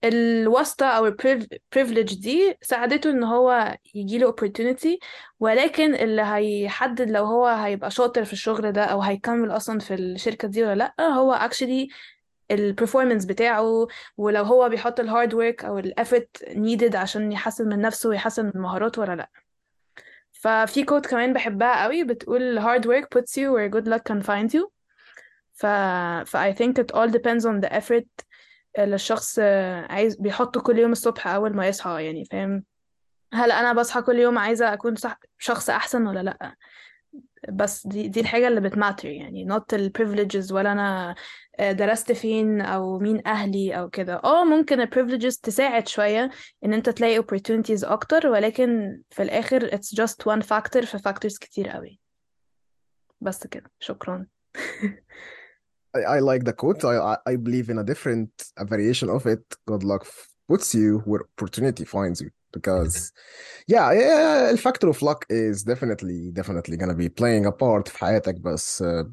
الواسطة 0.04 0.86
أو 0.86 1.06
ال 1.08 1.18
privilege 1.18 2.14
دي 2.22 2.58
ساعدته 2.62 3.10
إن 3.10 3.24
هو 3.24 3.78
يجيله 3.96 4.32
opportunity 4.32 4.98
ولكن 5.40 5.96
اللي 5.96 6.22
هيحدد 6.22 7.10
لو 7.10 7.26
هو 7.26 7.46
هيبقى 7.48 7.92
شاطر 7.92 8.26
في 8.26 8.34
الشغل 8.34 8.72
ده 8.72 8.84
أو 8.86 9.02
هيكمل 9.02 9.52
أصلا 9.52 9.80
في 9.80 9.94
الشركة 9.94 10.48
دي 10.48 10.64
ولا 10.64 10.76
لأ 10.76 11.08
هو 11.08 11.50
actually 11.50 11.88
ال 12.52 12.58
performance 12.58 13.26
بتاعه 13.26 13.88
ولو 14.18 14.44
هو 14.44 14.70
بيحط 14.70 15.00
ال 15.00 15.06
hard 15.06 15.34
work 15.34 15.66
أو 15.66 15.80
ال 15.80 15.88
effort 15.88 16.38
needed 16.50 16.96
عشان 16.96 17.32
يحسن 17.32 17.70
من 17.70 17.82
نفسه 17.82 18.10
ويحسن 18.10 18.46
من 18.46 18.62
مهاراته 18.62 19.02
ولا 19.02 19.16
لأ. 19.16 19.30
ففي 20.32 20.84
quote 20.84 21.06
كمان 21.06 21.34
بحبها 21.34 21.84
قوي 21.84 22.04
بتقول 22.04 22.60
hard 22.62 22.84
work 22.84 23.06
puts 23.18 23.32
you 23.32 23.52
where 23.54 23.70
good 23.76 23.88
luck 23.88 24.14
can 24.14 24.22
find 24.24 24.54
you. 24.60 24.70
ف 25.54 25.66
ف 26.26 26.38
I 26.38 26.54
think 26.54 26.80
it 26.80 26.96
all 26.96 27.10
depends 27.10 27.46
on 27.46 27.60
the 27.66 27.74
effort 27.74 28.29
الشخص 28.84 29.40
عايز 29.90 30.16
بيحطه 30.16 30.62
كل 30.62 30.80
يوم 30.80 30.92
الصبح 30.92 31.28
أول 31.28 31.56
ما 31.56 31.68
يصحى 31.68 32.06
يعني 32.06 32.26
فاهم؟ 32.26 32.64
هل 33.34 33.52
أنا 33.52 33.74
بصحى 33.74 34.02
كل 34.02 34.20
يوم 34.20 34.38
عايزة 34.38 34.74
أكون 34.74 34.96
صح... 34.96 35.20
شخص 35.38 35.70
أحسن 35.70 36.08
ولا 36.08 36.20
لأ؟ 36.24 36.56
بس 37.50 37.88
دي 37.88 38.08
دي 38.08 38.20
الحاجة 38.20 38.48
اللي 38.48 38.62
بت 38.62 38.73
matter 38.73 39.08
يعني 39.10 39.48
not 39.50 39.74
ال 39.74 39.92
privileges 40.00 40.52
ولا 40.52 40.72
أنا 40.72 41.16
درست 41.60 42.12
فين 42.12 42.62
أو 42.62 43.00
مين 43.00 43.28
أهلي 43.28 43.80
أو 43.80 43.90
كده. 43.90 44.22
آه 44.24 44.44
ممكن 44.44 44.82
ال 44.82 44.90
privileges 44.90 45.40
تساعد 45.42 45.88
شوية 45.88 46.30
إن 46.66 46.74
أنت 46.74 46.90
تلاقي 46.90 47.22
opportunities 47.24 47.84
أكتر 47.92 48.28
ولكن 48.28 49.02
في 49.10 49.24
الآخر 49.24 49.70
it's 49.70 49.96
just 50.02 50.34
one 50.36 50.42
factor 50.42 50.86
في 50.86 50.98
factors 50.98 51.40
كتير 51.40 51.70
قوي 51.70 52.00
بس 53.22 53.48
كده. 53.48 53.72
شكرا. 53.80 54.26
I, 55.95 56.01
I 56.17 56.19
like 56.21 56.45
the 56.45 56.53
quote. 56.53 56.85
I, 56.85 56.97
I 56.97 57.17
I 57.27 57.37
believe 57.37 57.71
in 57.71 57.79
a 57.79 57.85
different 57.85 58.31
a 58.57 58.65
variation 58.65 59.09
of 59.11 59.27
it. 59.27 59.45
Good 59.67 59.85
luck 59.85 60.07
puts 60.49 60.75
you 60.75 61.01
where 61.05 61.23
opportunity 61.37 61.85
finds 61.85 62.21
you. 62.21 62.31
Because, 62.53 63.11
yeah, 63.67 63.91
yeah, 63.93 64.53
the 64.53 64.59
factor 64.59 64.89
of 64.89 65.03
luck 65.03 65.27
is 65.29 65.65
definitely 65.65 66.31
definitely 66.33 66.77
gonna 66.77 66.95
be 66.95 67.09
playing 67.09 67.47
a 67.47 67.53
part 67.53 67.89
في 67.89 67.99
حياتك 67.99 68.35
بس 68.35 68.83
uh, 68.83 69.05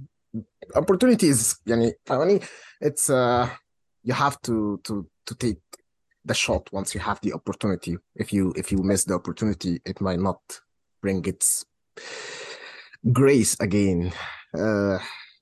opportunities 0.76 1.56
يعني 1.66 1.94
يعني 2.10 2.40
it's 2.84 3.10
uh, 3.10 3.48
you 4.04 4.14
have 4.14 4.38
to 4.42 4.80
to 4.84 5.08
to 5.26 5.36
take 5.36 5.62
the 6.26 6.34
shot 6.34 6.70
once 6.72 6.94
you 6.94 7.00
have 7.00 7.20
the 7.22 7.34
opportunity. 7.34 7.98
If 8.16 8.32
you 8.34 8.54
if 8.56 8.72
you 8.72 8.84
miss 8.84 9.06
the 9.06 9.16
opportunity, 9.16 9.82
it 9.86 10.02
might 10.02 10.20
not 10.20 10.42
bring 11.02 11.26
its 11.26 11.66
grace 13.12 13.58
again. 13.60 14.14
Uh, 14.54 15.00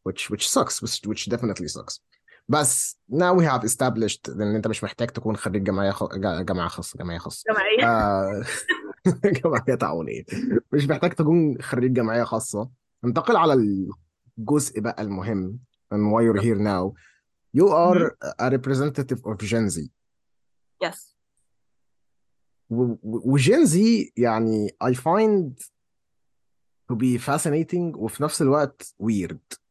which 0.09 0.31
which 0.31 0.49
sucks 0.49 0.83
which, 0.83 1.01
which 1.07 1.29
definitely 1.29 1.69
sucks. 1.69 2.01
بس 2.49 2.99
now 3.13 3.35
we 3.35 3.45
have 3.45 3.65
established 3.65 4.29
ان 4.29 4.55
انت 4.55 4.67
مش 4.69 4.85
محتاج 4.85 5.09
تكون 5.09 5.37
خريج 5.37 5.63
جمعية 5.65 5.91
خ... 5.91 6.05
جامعة 6.17 6.69
خاصة 6.69 6.99
جمعيه 6.99 7.19
خاصة. 7.19 7.45
جمعية 7.53 7.91
آه... 7.91 8.45
جمعيه 9.45 9.75
تعاونية. 9.75 10.25
مش 10.73 10.85
محتاج 10.87 11.13
تكون 11.13 11.63
خريج 11.63 11.93
جمعيه 11.93 12.23
خاصة. 12.25 12.69
ننتقل 13.05 13.37
على 13.37 13.55
الجزء 14.39 14.81
بقى 14.81 15.03
المهم 15.03 15.59
and 15.95 16.13
why 16.13 16.23
you're 16.23 16.43
here 16.43 16.59
now. 16.59 16.93
You 17.57 17.69
are 17.69 18.17
a 18.41 18.51
representative 18.51 19.21
of 19.27 19.37
Gen 19.39 19.69
Z. 19.71 19.89
Yes. 20.85 21.15
وجين 22.71 23.67
زي 23.67 24.13
يعني 24.17 24.77
I 24.85 24.95
find 24.95 25.53
to 26.93 26.97
be 26.97 27.19
fascinating 27.19 27.97
وفي 27.97 28.23
نفس 28.23 28.43
الوقت 28.43 28.95
weird. 29.03 29.63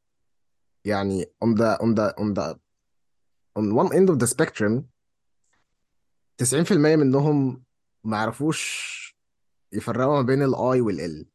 يعني 0.86 1.25
on 1.46 1.48
the 1.58 1.78
on 1.82 1.96
the 1.96 2.13
on 2.20 2.34
the 2.34 2.56
on 3.60 3.74
one 3.75 3.94
end 3.94 4.10
of 4.10 4.18
the 4.20 4.28
spectrum 4.28 4.84
90% 6.44 6.72
منهم 6.72 7.63
ما 8.04 8.18
يعرفوش 8.18 8.94
يفرقوا 9.74 10.16
ما 10.16 10.22
بين 10.22 10.44
الاي 10.44 10.82
والال 10.82 11.25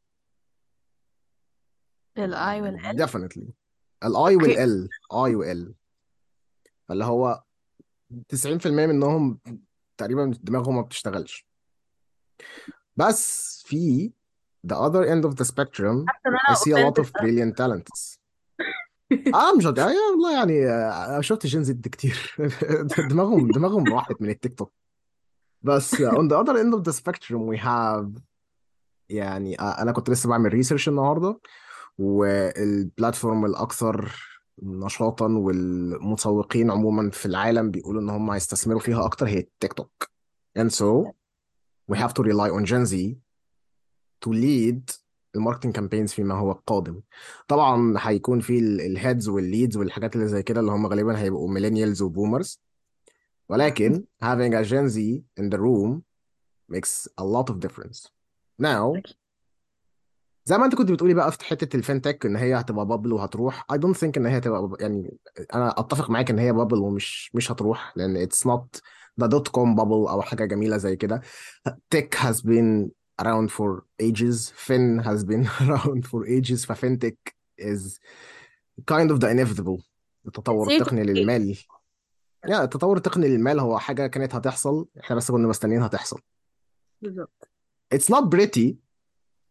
الاي 2.18 2.60
والال 2.62 3.06
definitely. 3.08 3.50
ال 4.04 4.88
I 5.12 5.34
وال 5.34 5.46
L، 5.46 5.57
I 5.57 5.63
و 5.63 5.69
L 5.69 5.74
فاللي 6.88 7.04
هو 7.04 7.42
90% 8.34 8.66
منهم 8.66 9.40
تقريبا 9.96 10.34
دماغهم 10.42 10.76
ما 10.76 10.82
بتشتغلش. 10.82 11.46
بس 12.96 13.62
في 13.66 14.12
the 14.66 14.76
other 14.76 15.04
end 15.06 15.24
of 15.30 15.34
the 15.36 15.44
spectrum 15.44 16.04
I 16.50 16.54
see 16.54 16.72
a 16.72 16.78
lot 16.86 16.98
of 16.98 17.12
brilliant 17.12 17.56
talents. 17.56 18.18
قصدي- 19.12 19.34
آه 19.34 20.10
والله 20.12 20.32
يعني 20.38 20.66
آه، 20.68 21.20
شفت 21.20 21.46
Gen 21.46 21.64
Z 21.64 21.88
كتير. 21.88 22.36
دماغهم 23.10 23.48
دماغهم 23.50 23.94
راحت 23.94 24.22
من 24.22 24.30
التيك 24.30 24.54
توك 24.58 24.72
بس 25.62 25.94
on 25.94 26.28
the 26.30 26.36
other 26.44 26.54
end 26.56 26.74
of 26.78 26.82
the 26.82 26.96
spectrum 26.96 27.52
we 27.54 27.58
have 27.58 28.20
يعني 29.08 29.56
uh, 29.56 29.62
أنا 29.62 29.92
كنت 29.92 30.10
لسه 30.10 30.28
بعمل 30.28 30.52
research 30.52 30.88
النهارده 30.88 31.40
وال 31.98 32.27
platform 32.27 33.44
الأكثر 33.44 34.12
نشاطا 34.62 35.26
والمتسوقين 35.26 36.70
عموما 36.70 37.10
في 37.10 37.26
العالم 37.26 37.70
بيقولوا 37.70 38.00
إن 38.02 38.10
هم 38.10 38.30
هيستثمروا 38.30 38.80
فيها 38.80 39.04
أكتر 39.06 39.26
هي 39.28 39.38
التيك 39.38 39.72
توك 39.72 40.10
and 40.58 40.70
so 40.72 41.12
we 41.92 41.96
have 41.96 42.12
to 42.14 42.22
rely 42.22 42.50
on 42.50 42.64
Gen 42.64 42.86
Z 42.86 43.16
to 44.24 44.32
lead 44.32 44.90
ال 45.36 45.40
marketing 45.40 45.74
campaigns 45.74 46.12
فيما 46.12 46.34
هو 46.34 46.52
القادم 46.52 47.00
طبعا 47.48 47.94
هيكون 47.98 48.40
في 48.40 48.58
ال 48.58 48.70
heads 48.70 49.28
وال 49.28 49.42
leads 49.42 49.76
والحاجات 49.76 50.16
اللي 50.16 50.28
زي 50.28 50.42
كده 50.42 50.60
اللي 50.60 50.72
هم 50.72 50.86
غالبا 50.86 51.18
هيبقوا 51.18 51.48
millennials 51.48 52.02
و 52.02 52.10
boomers 52.10 52.60
ولكن 53.48 54.04
having 54.24 54.52
a 54.52 54.68
Gen 54.68 54.94
Z 54.94 54.98
in 55.40 55.48
the 55.54 55.58
room 55.58 56.02
makes 56.72 57.08
a 57.20 57.24
lot 57.24 57.52
of 57.52 57.56
difference. 57.66 58.08
Now 58.62 59.00
زي 60.44 60.58
ما 60.58 60.64
انت 60.64 60.74
كنت 60.74 60.90
بتقولي 60.92 61.14
بقى 61.14 61.32
في 61.32 61.44
حتة 61.44 61.80
الفinTech 61.80 62.18
إن 62.24 62.36
هي 62.36 62.54
هتبقى 62.54 62.86
بابل 62.86 63.12
وهتروح 63.12 63.66
I 63.72 63.76
don't 63.76 63.98
think 64.00 64.12
إن 64.16 64.26
هي 64.26 64.38
هتبقى 64.38 64.70
يعني 64.80 65.18
أنا 65.54 65.80
أتفق 65.80 66.10
معاك 66.10 66.30
إن 66.30 66.38
هي 66.38 66.52
بابل 66.52 66.78
ومش 66.78 67.30
مش 67.34 67.52
هتروح 67.52 67.92
لأن 67.96 68.28
it's 68.28 68.38
not 68.50 68.80
the 69.22 69.28
dot 69.28 69.48
com 69.48 69.76
bubble 69.76 70.10
أو 70.10 70.22
حاجة 70.22 70.44
جميلة 70.44 70.76
زي 70.76 70.96
كده. 70.96 71.20
Tech 71.94 72.18
has 72.18 72.36
been 72.42 72.88
around 73.22 73.48
for 73.50 73.84
ages. 74.00 74.50
Fin 74.66 74.98
has 74.98 75.24
been 75.24 75.44
around 75.64 76.06
for 76.06 76.26
ages. 76.26 76.66
ففinTech 76.66 77.18
is 77.58 77.98
kind 78.86 79.10
of 79.10 79.20
the 79.20 79.28
inevitable. 79.30 79.82
التطور 80.26 80.70
التقني 80.72 81.02
للمال 81.02 81.58
يعني 82.44 82.64
التطور 82.64 82.96
التقني 82.96 83.28
للمال 83.28 83.60
هو 83.60 83.78
حاجة 83.78 84.06
كانت 84.06 84.34
هتحصل. 84.34 84.86
إحنا 85.00 85.16
بس 85.16 85.30
كنا 85.30 85.48
مستنيينها 85.48 85.88
تحصل. 85.88 86.20
بالظبط. 87.02 87.48
It's 87.94 88.14
not 88.14 88.24
pretty. 88.34 88.74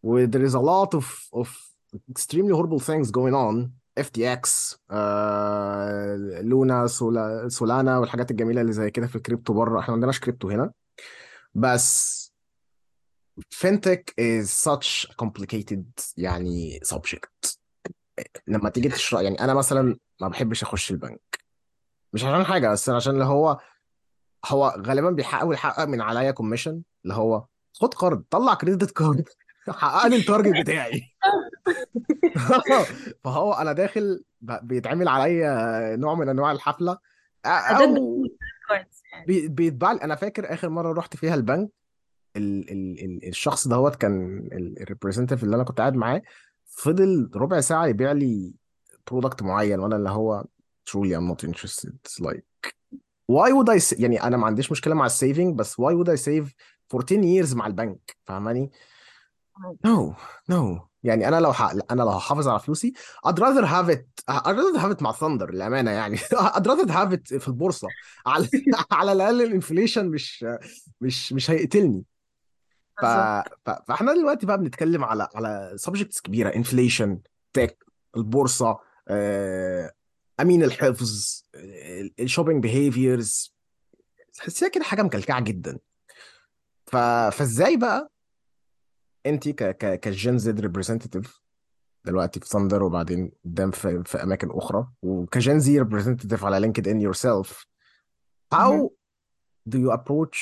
و 0.04 0.26
there 0.28 0.50
is 0.50 0.54
a 0.54 0.62
lot 0.62 1.00
of 1.00 1.06
of 1.40 1.48
extremely 2.12 2.54
horrible 2.54 2.80
things 2.80 3.12
going 3.12 3.34
on. 3.34 3.70
FTX 4.00 4.76
آه، 4.92 6.42
لونا 6.42 6.88
سولا 6.88 7.50
سولانا 7.50 7.98
والحاجات 7.98 8.32
الجميلة 8.32 8.62
اللي 8.62 8.72
زي 8.74 8.92
كده 8.92 9.08
في 9.08 9.16
الكريبتو 9.16 9.54
بره. 9.54 9.80
إحنا 9.80 9.90
ما 9.90 9.94
عندناش 9.94 10.20
كريبتو 10.20 10.50
هنا. 10.50 10.72
بس 11.56 12.28
fintech 13.56 14.04
is 14.20 14.50
such 14.70 15.08
a 15.10 15.14
complicated 15.26 15.84
يعني 16.18 16.80
subject. 16.94 17.58
لما 18.48 18.70
تيجي 18.70 18.90
تشرح 18.90 19.22
يعني 19.22 19.40
أنا 19.40 19.54
مثلا 19.54 19.98
ما 20.22 20.28
بحبش 20.28 20.64
أخش 20.64 20.92
البنك. 20.92 21.40
مش 22.14 22.24
عشان 22.24 22.44
حاجة 22.46 22.70
بس 22.72 22.90
عشان 22.90 23.14
اللي 23.14 23.26
هو 23.26 23.60
هو 24.46 24.76
غالبا 24.86 25.10
بيحاول 25.10 25.54
يحقق 25.56 25.86
من 25.86 26.02
عليا 26.02 26.32
commission 26.32 26.82
اللي 27.04 27.16
هو 27.16 27.46
خد 27.74 27.94
قرض 27.94 28.24
طلع 28.30 28.54
credit 28.54 28.92
card 28.92 29.30
حقق 29.70 30.08
لي 30.08 30.16
ال 30.16 30.22
target 30.22 30.62
بتاعي. 30.62 31.02
فهو 33.24 33.54
أنا 33.54 33.74
داخل 33.74 34.24
بيتعمل 34.42 35.08
عليا 35.08 35.96
نوع 35.96 36.16
من 36.16 36.30
أنواع 36.30 36.52
الحفلة. 36.52 36.98
أو 37.46 38.24
يعني. 39.14 39.26
بي- 39.28 39.48
بيتباع 39.48 39.92
أنا 39.92 40.16
فاكر 40.16 40.54
آخر 40.54 40.70
مرة 40.70 40.94
رحت 40.94 41.16
فيها 41.18 41.36
البنك 41.36 41.70
ال 42.38 42.72
ال 42.72 43.04
ال 43.06 43.28
الشخص 43.28 43.68
دهوت 43.68 43.96
كان 43.96 44.50
ال 44.82 44.86
representative 44.86 45.44
اللي 45.44 45.56
أنا 45.56 45.64
كنت 45.64 45.78
قاعد 45.78 45.96
معاه 45.96 46.22
فضل 46.66 47.30
ربع 47.36 47.60
ساعة 47.62 47.86
يبيع 47.88 48.12
لي 48.12 48.54
product 49.12 49.44
معين 49.44 49.80
وأنا 49.80 49.96
اللي 49.96 50.10
هو 50.10 50.46
truly 50.90 51.12
I'm 51.18 51.34
not 51.34 51.48
interested 51.50 51.96
like 52.22 52.72
why 53.32 53.50
would 53.52 53.70
I 53.70 53.80
sa- 53.90 54.00
يعني 54.02 54.24
أنا 54.24 54.38
ما 54.38 54.46
عنديش 54.46 54.72
مشكلة 54.72 54.96
مع 54.96 55.06
ال 55.06 55.13
saving 55.13 55.56
بس 55.56 55.74
why 55.82 55.94
would 55.94 56.10
I 56.10 56.22
save 56.22 56.48
for 56.94 57.02
10 57.04 57.22
years 57.24 57.56
مع 57.56 57.68
البنك؟ 57.68 58.18
فاهماني؟ 58.26 58.72
no 59.88 60.14
no. 60.52 60.80
يعني 61.04 61.28
أنا 61.28 61.40
لو 61.40 61.54
ح... 61.54 61.62
أنا 61.92 62.02
لو 62.02 62.10
هحافظ 62.10 62.48
على 62.48 62.60
فلوسي 62.60 62.94
I'd 63.28 63.40
rather 63.40 63.66
have 63.66 63.90
it 63.96 64.06
I'd 64.32 64.56
rather 64.56 64.80
have 64.82 64.98
it 64.98 65.02
مع 65.02 65.12
ثاندر 65.12 65.52
للأمانة 65.52 65.92
يعني. 65.92 66.18
I'd 66.58 66.64
rather 66.68 66.90
have 66.92 67.14
it 67.14 67.38
في 67.38 67.48
البورصة. 67.48 67.88
على 68.26 68.48
على 68.92 69.12
الأقل 69.12 69.42
ال 69.42 69.48
inflation 69.48 70.06
مش 70.10 70.46
مش 71.02 71.34
مش 71.34 71.52
هيقتلني. 71.52 72.04
ف... 73.02 73.06
ف... 73.06 73.70
فاحنا 73.88 74.14
دلوقتي 74.14 74.46
بقى 74.46 74.58
بنتكلم 74.58 75.04
على 75.04 75.28
على 75.36 75.74
subjects 75.76 76.22
كبيرة 76.22 76.56
inflation 76.56 77.20
tech 77.54 77.86
البورصة 78.18 78.80
آه... 79.08 79.94
أمين 80.40 80.64
الحفظ 80.64 81.42
ال 82.20 82.25
shopping 82.25 82.64
behaviors 82.64 83.56
تحسيها 84.34 84.70
كده 84.70 84.84
حاجة 84.84 85.02
مكلكعة 85.02 85.40
جدا. 85.42 85.80
ف... 86.86 86.96
فازاي 87.38 87.78
بقى 87.78 88.12
انت 89.26 89.50
ك 89.50 89.64
ك 89.64 90.00
ك 90.00 90.09
Gen 90.09 90.38
Z 90.38 90.60
representative 90.60 91.42
دلوقتي 92.06 92.40
في 92.40 92.46
ثاندر 92.46 92.84
وبعدين 92.84 93.32
قدام 93.46 93.72
في, 93.72 94.04
في 94.06 94.24
أماكن 94.24 94.50
أخرى 94.52 94.88
وك 95.02 95.25
Gen 95.25 95.60
Z 95.60 95.80
representative 95.80 96.46
على 96.46 96.60
لينكد 96.60 96.88
ان 96.88 97.02
yourself 97.02 97.68
how 98.56 98.90
do 99.70 99.78
you 99.78 99.92
approach 99.98 100.38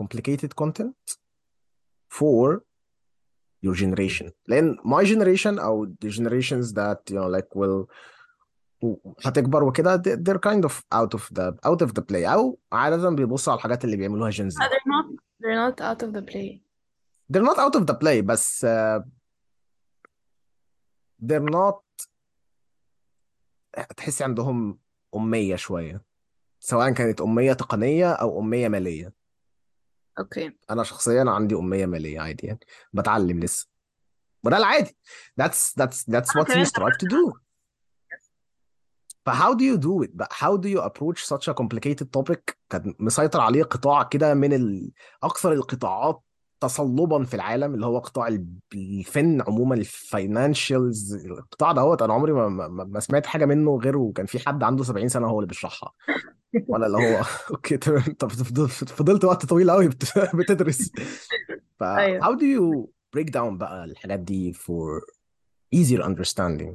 complicated 0.00 0.50
content 0.62 1.16
for 2.18 2.60
your 3.66 3.74
generation 3.74 4.30
لأن 4.48 4.76
my 4.84 5.04
generation 5.04 5.58
أو 5.58 5.86
the 6.04 6.08
generations 6.08 6.72
that 6.72 7.10
you 7.10 7.16
know 7.16 7.28
like 7.36 7.54
will 7.56 7.86
هتكبر 9.26 9.64
وكده 9.64 9.96
they- 10.02 10.16
they're 10.18 10.50
kind 10.50 10.64
of 10.64 10.72
out 10.94 11.14
of 11.18 11.22
the 11.38 11.54
out 11.66 11.86
of 11.86 11.92
the 11.92 12.02
play 12.02 12.24
أو 12.26 12.58
عادة 12.72 13.10
بيبصوا 13.10 13.52
على 13.52 13.58
الحاجات 13.58 13.84
اللي 13.84 13.96
بيعملوها 13.96 14.30
جين 14.30 14.48
Uh, 14.50 14.52
زي 14.52 14.58
they're 14.64 14.92
not 14.92 15.06
they're 15.42 15.70
not 15.70 15.80
out 15.80 16.02
of 16.08 16.12
the 16.16 16.32
play 16.32 16.60
they're 17.32 17.46
not 17.50 17.58
out 17.58 17.80
of 17.80 17.86
the 17.86 17.94
play 17.94 18.20
بس 18.24 18.66
uh, 18.66 19.00
they're 21.22 21.50
not 21.54 22.06
تحسي 23.96 24.24
عندهم 24.24 24.78
أمية 25.16 25.56
شوية 25.56 26.04
سواء 26.60 26.90
كانت 26.90 27.20
أمية 27.20 27.52
تقنية 27.52 28.12
أو 28.12 28.40
أمية 28.40 28.68
مالية 28.68 29.12
okay. 30.18 30.52
أنا 30.70 30.82
شخصيا 30.82 31.24
عندي 31.30 31.54
أمية 31.54 31.86
مالية 31.86 32.20
عادي 32.20 32.46
يعني. 32.46 32.60
بتعلم 32.92 33.40
لسه. 33.40 33.68
وده 34.44 34.56
العادي. 34.56 34.96
That's 35.40 35.72
that's 35.80 36.04
that's 36.10 36.36
أنا 36.36 36.44
what 36.44 36.48
you 36.48 36.68
strive 36.70 36.96
to 36.96 37.08
do. 37.08 37.38
ف 39.26 39.30
how 39.30 39.54
do 39.54 39.62
you 39.62 39.78
do 39.78 40.06
it? 40.06 40.10
بقى 40.14 40.28
how 40.32 40.56
do 40.56 40.68
you 40.68 40.80
approach 40.80 41.24
such 41.24 41.48
a 41.48 41.54
complicated 41.54 42.06
topic 42.18 42.56
كان 42.70 42.94
مسيطر 42.98 43.40
عليه 43.40 43.62
قطاع 43.62 44.02
كده 44.02 44.34
من 44.34 44.52
ال... 44.52 44.92
أكثر 45.22 45.52
القطاعات 45.52 46.22
تصلبا 46.62 47.24
في 47.24 47.34
العالم 47.34 47.74
اللي 47.74 47.86
هو 47.86 47.98
قطاع 47.98 48.28
ال- 48.28 48.46
الفن 48.74 49.42
عموما 49.42 49.74
ال 49.74 49.87
financials 49.87 51.14
القطاع 51.26 51.72
دوت 51.72 52.02
أنا 52.02 52.12
عمري 52.14 52.32
ما, 52.32 52.48
ما, 52.48 52.68
ما 52.84 53.00
سمعت 53.00 53.26
حاجة 53.26 53.44
منه 53.44 53.76
غير 53.84 53.96
وكان 53.96 54.26
في 54.26 54.38
حد 54.48 54.62
عنده 54.62 54.84
70 54.84 55.08
سنة 55.08 55.26
هو 55.26 55.38
اللي 55.38 55.48
بيشرحها. 55.48 55.92
وأنا 56.68 56.86
اللي 56.86 56.98
هو 56.98 57.22
okay 57.50 57.76
تمام. 57.76 58.02
طب 58.18 58.28
فضلت 58.28 59.24
وقت 59.24 59.46
طويل 59.46 59.70
قوي 59.70 59.88
بت... 59.88 60.18
بتدرس. 60.36 60.90
ف 61.80 61.82
أيوه. 61.82 62.20
how 62.24 62.36
do 62.38 62.42
you 62.42 62.86
break 63.16 63.30
down 63.30 63.52
بقى 63.58 63.84
الحاجات 63.84 64.20
دي 64.20 64.52
for 64.54 65.02
easier 65.76 66.02
understanding 66.02 66.74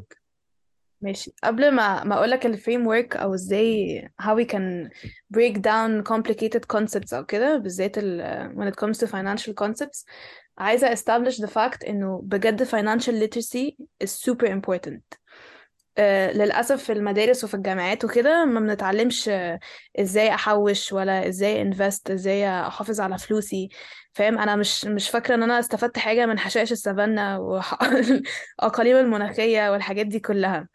ماشي. 1.01 1.33
قبل 1.43 1.71
ما 1.71 2.03
ما 2.03 2.15
أقول 2.15 2.31
لك 2.31 2.45
ال 2.45 2.87
framework 2.87 3.15
أو 3.15 3.33
إزاي 3.33 4.01
how 4.21 4.35
we 4.35 4.45
can 4.45 4.89
break 5.37 5.53
down 5.57 6.03
complicated 6.03 6.61
concepts 6.77 7.13
أو 7.13 7.25
كده 7.25 7.57
بالذات 7.57 7.97
ال 7.97 8.21
when 8.55 8.73
it 8.73 8.75
comes 8.75 8.97
to 8.99 9.07
financial 9.07 9.53
concepts 9.53 10.05
عايزة 10.57 10.95
establish 10.95 11.35
the 11.37 11.47
fact 11.49 11.87
إنه 11.89 12.21
بجد 12.23 12.63
financial 12.63 13.13
literacy 13.23 13.75
is 14.03 14.09
super 14.09 14.47
important. 14.47 15.17
آه، 15.97 16.31
للأسف 16.31 16.83
في 16.83 16.93
المدارس 16.93 17.43
وفي 17.43 17.53
الجامعات 17.53 18.05
وكده 18.05 18.45
ما 18.45 18.59
بنتعلمش 18.59 19.29
إزاي 19.99 20.33
أحوش 20.33 20.93
ولا 20.93 21.27
إزاي 21.27 21.61
انفست 21.61 22.11
إزاي 22.11 22.49
أحافظ 22.49 22.99
على 23.01 23.17
فلوسي. 23.17 23.69
فاهم؟ 24.13 24.37
أنا 24.39 24.55
مش 24.55 24.85
مش 24.85 25.09
فاكرة 25.09 25.35
إن 25.35 25.43
أنا 25.43 25.59
استفدت 25.59 25.97
حاجة 25.97 26.25
من 26.25 26.39
حشائش 26.39 26.71
السافانا 26.71 27.37
والأقاليم 27.37 28.97
المناخية 29.05 29.71
والحاجات 29.71 30.05
دي 30.05 30.19
كلها. 30.19 30.67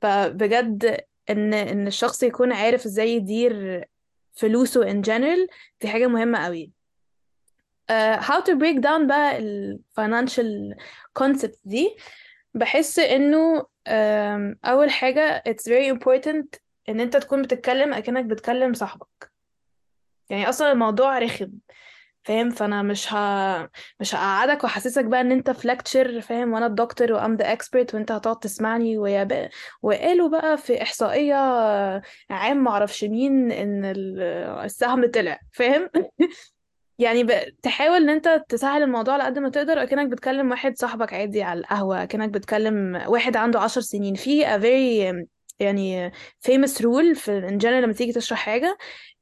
فبجد 0.00 1.04
إن 1.30 1.54
إن 1.54 1.86
الشخص 1.86 2.22
يكون 2.22 2.52
عارف 2.52 2.84
إزاي 2.86 3.10
يدير 3.10 3.84
فلوسه 4.32 4.90
in 4.92 5.04
general 5.06 5.54
دي 5.80 5.88
حاجة 5.88 6.06
مهمة 6.06 6.44
قوي 6.44 6.70
uh, 7.90 8.20
how 8.22 8.40
to 8.40 8.54
break 8.54 8.78
down 8.80 9.06
بقى 9.08 9.38
ال 9.38 9.80
financial 10.00 10.74
concept 11.22 11.58
دي. 11.64 11.96
بحس 12.54 12.98
إنه 12.98 13.60
um, 13.62 14.56
أول 14.64 14.90
حاجة 14.90 15.42
it's 15.48 15.70
very 15.70 15.94
important 15.98 16.58
إن 16.88 17.00
أنت 17.00 17.16
تكون 17.16 17.42
بتتكلم 17.42 17.92
أكنك 17.94 18.24
بتكلم 18.24 18.74
صاحبك. 18.74 19.32
يعني 20.30 20.48
أصلا 20.48 20.72
الموضوع 20.72 21.18
رخم. 21.18 21.50
فاهم؟ 22.30 22.50
فأنا 22.50 22.82
مش 22.82 23.12
ه... 23.12 23.16
مش 24.00 24.14
هقعدك 24.14 24.64
وأحسسك 24.64 25.04
بقى 25.04 25.20
إن 25.20 25.32
أنت 25.32 25.50
في 25.50 25.68
لكتشر 25.68 26.20
فاهم؟ 26.20 26.52
وأنا 26.52 26.66
الدكتور 26.66 27.12
وأم 27.12 27.36
ذا 27.36 27.52
اكسبرت 27.52 27.94
وأنت 27.94 28.12
هتقعد 28.12 28.38
تسمعني 28.38 28.98
ويا 28.98 29.24
بقى 29.24 29.50
وقالوا 29.82 30.28
بقى 30.28 30.58
في 30.58 30.82
إحصائية 30.82 31.34
عام 32.30 32.56
معرفش 32.64 33.04
مين 33.04 33.52
إن 33.52 33.84
ال- 33.84 34.20
السهم 34.64 35.10
طلع 35.10 35.38
فاهم؟ 35.52 35.90
يعني 36.98 37.24
ب... 37.24 37.30
تحاول 37.62 37.96
إن 38.02 38.10
أنت 38.10 38.44
تسهل 38.48 38.82
الموضوع 38.82 39.14
على 39.14 39.24
قد 39.24 39.38
ما 39.38 39.48
تقدر 39.48 39.82
اكنك 39.82 40.08
بتكلم 40.08 40.50
واحد 40.50 40.76
صاحبك 40.78 41.12
عادي 41.14 41.42
على 41.42 41.60
القهوة 41.60 42.02
اكنك 42.02 42.28
بتكلم 42.28 43.02
واحد 43.06 43.36
عنده 43.36 43.60
عشر 43.60 43.80
سنين. 43.80 44.14
في 44.14 44.44
a 44.44 44.60
very 44.60 45.26
يعني 45.60 46.10
famous 46.48 46.78
rule 46.82 47.14
في 47.18 47.48
in 47.48 47.62
general 47.62 47.66
لما 47.82 47.92
تيجي 47.92 48.12
تشرح 48.12 48.38
حاجة 48.38 48.78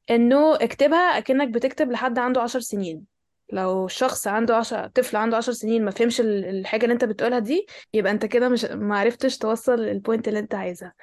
إنه 0.09 0.55
اكتبها 0.55 1.17
أكنك 1.17 1.47
بتكتب 1.47 1.91
لحد 1.91 2.19
عنده 2.19 2.41
عشر 2.41 2.59
سنين. 2.59 3.05
لو 3.51 3.87
شخص 3.87 4.27
عنده 4.27 4.55
عشر 4.55 4.87
طفل 4.87 5.17
عنده 5.17 5.37
عشر 5.37 5.51
سنين 5.51 5.85
ما 5.85 5.91
فهمش 5.91 6.21
ال- 6.21 6.45
الحاجة 6.45 6.83
اللي 6.83 6.93
أنت 6.93 7.05
بتقولها 7.05 7.39
دي 7.39 7.67
يبقى 7.93 8.11
أنت 8.11 8.25
كده 8.25 8.49
مش 8.49 8.65
ما 8.65 8.99
عرفتش 8.99 9.37
توصل 9.37 9.73
البوينت 9.79 10.27
اللي 10.27 10.39
أنت 10.39 10.55
عايزها. 10.55 10.93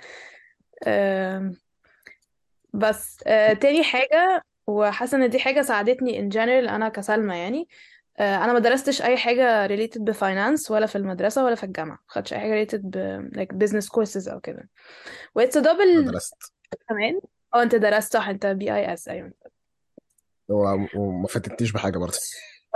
بس 2.74 3.18
أه 3.26 3.52
تاني 3.52 3.84
حاجة 3.84 4.42
وحاسة 4.66 5.16
إن 5.24 5.30
دي 5.30 5.38
حاجة 5.38 5.62
ساعدتني 5.62 6.30
in 6.30 6.32
general 6.34 6.70
أنا 6.70 6.88
كسلمى 6.88 7.36
يعني. 7.38 7.68
أه 8.18 8.36
أنا 8.44 8.52
ما 8.52 8.58
درستش 8.58 9.02
أي 9.02 9.16
حاجة 9.16 9.68
related 9.68 9.98
ب 10.00 10.09
finance 10.09 10.70
ولا 10.70 10.86
في 10.86 10.96
المدرسة 10.98 11.44
ولا 11.44 11.54
في 11.54 11.64
الجامعة. 11.64 11.94
ما 11.94 12.00
خدتش 12.06 12.32
أي 12.32 12.38
حاجة 12.38 12.64
related 12.64 12.80
ب 12.82 13.20
like 13.36 13.56
business 13.66 13.86
courses 13.86 14.32
أو 14.32 14.40
كده. 14.40 14.68
و 15.34 15.44
it's 15.46 15.52
a 15.52 15.56
أنا 15.56 15.72
double 15.72 16.10
درست. 16.10 16.34
كمان. 16.88 17.20
آه 17.60 17.62
انت 17.62 17.74
درست 17.74 18.12
صح 18.12 18.28
انت 18.28 18.46
BIS 18.46 19.08
أيوه. 19.08 19.32
وما 20.48 21.26
فاتتنيش 21.26 21.72
بحاجة 21.72 21.98
برضه. 21.98 22.18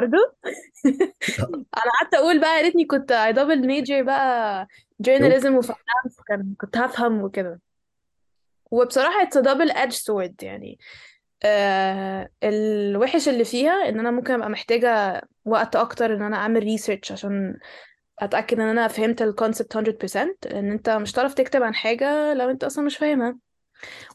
برضه؟ 0.00 0.18
أنا 1.76 1.90
قعدت 2.00 2.14
أقول 2.14 2.40
بقى 2.40 2.56
يا 2.56 2.62
ريتني 2.62 2.84
كنت 2.84 3.12
a 3.12 3.32
double 3.32 3.66
major 3.66 4.02
بقى 4.02 4.66
journalism 5.02 5.46
و 5.46 5.55
finance 5.55 6.20
كان 6.28 6.54
كنت 6.60 6.76
هفهم 6.76 7.22
وكده. 7.22 7.60
it's 8.74 9.36
a 9.36 9.42
double 9.42 9.72
edged 9.72 10.02
sword 10.04 10.42
يعني. 10.42 10.78
آه 11.44 12.28
الوحش 12.42 13.28
اللي 13.28 13.44
فيها 13.44 13.88
إن 13.88 13.98
أنا 13.98 14.10
ممكن 14.10 14.34
أبقى 14.34 14.50
محتاجة 14.50 15.22
وقت 15.44 15.76
أكتر 15.76 16.14
إن 16.14 16.22
أنا 16.22 16.36
أعمل 16.36 16.62
research 16.62 17.12
عشان 17.12 17.58
أتأكد 18.18 18.60
إن 18.60 18.68
أنا 18.68 18.88
فهمت 18.88 19.22
ال 19.22 19.29
concept 19.29 19.76
100% 19.76 20.36
لأن 20.44 20.70
أنت 20.70 20.90
مش 20.90 21.12
هتعرف 21.12 21.34
تكتب 21.34 21.62
عن 21.62 21.74
حاجة 21.74 22.34
لو 22.34 22.50
أنت 22.50 22.64
أصلا 22.64 22.84
مش 22.84 22.96
فاهمها. 22.96 23.36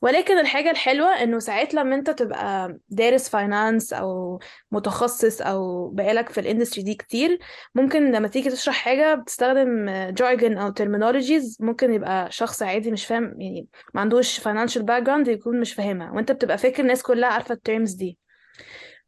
ولكن 0.01 0.39
الحاجة 0.39 0.71
الحلوة 0.71 1.23
إنه 1.23 1.39
ساعات 1.39 1.73
لما 1.73 1.95
أنت 1.95 2.10
تبقى 2.10 2.78
دارس 2.89 3.30
finance 3.30 3.93
أو 3.93 4.39
متخصص 4.71 5.41
أو 5.41 5.89
بقالك 5.89 6.30
في 6.30 6.39
ال 6.39 6.44
industry 6.44 6.84
دي 6.84 6.93
كتير 6.95 7.39
ممكن 7.75 8.12
لما 8.12 8.28
تيجي 8.28 8.49
تشرح 8.49 8.75
حاجة 8.75 9.15
بتستخدم 9.15 9.89
jargon 10.10 10.58
أو 10.58 10.73
terminologies 10.73 11.56
ممكن 11.60 11.93
يبقى 11.93 12.32
شخص 12.32 12.63
عادي 12.63 12.91
مش 12.91 13.06
فاهم 13.06 13.41
يعني 13.41 13.67
ما 13.93 14.01
عندوش 14.01 14.39
financial 14.39 14.82
background 14.82 15.28
يكون 15.28 15.60
مش 15.60 15.73
فاهمها 15.73 16.12
وأنت 16.12 16.32
بتبقى 16.32 16.58
فاكر 16.58 16.84
الناس 16.84 17.04
كلها 17.04 17.30
عارفة 17.30 17.54
ال 17.54 17.60
terms 17.60 17.93
دي. 17.93 18.17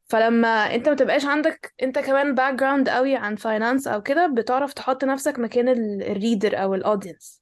فلما 0.10 0.48
أنت 0.76 0.90
ما 0.90 0.96
تبقاش 0.96 1.26
عندك 1.26 1.74
أنت 1.84 2.00
كمان 2.00 2.36
background 2.36 2.90
قوي 2.90 3.16
عن 3.16 3.36
finance 3.36 3.88
أو 3.88 4.02
كده 4.02 4.28
بتعرف 4.28 4.74
تحط 4.74 5.04
نفسك 5.04 5.40
مكان 5.40 5.70
ال 6.02 6.11
reader 6.11 6.64
أو 6.64 6.76
ال 6.76 6.83
audience 6.83 7.42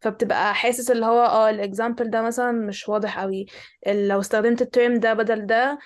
فبتبقى 0.00 0.54
حاسس 0.54 0.90
اللي 0.90 1.06
هو 1.06 1.24
آه 1.24 1.50
ال 1.50 1.58
example 1.58 2.10
ده 2.10 2.22
مثلا 2.22 2.52
مش 2.52 2.88
واضح 2.88 3.20
قوي 3.20 3.46
لو 3.86 4.20
استخدمت 4.20 4.62
ال 4.62 4.68
term 4.68 4.94
ده 4.94 5.14
بدل 5.14 5.46
ده 5.46 5.78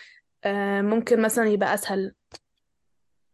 آه، 0.44 0.80
ممكن 0.80 1.22
مثلا 1.22 1.48
يبقى 1.48 1.74
أسهل. 1.74 2.14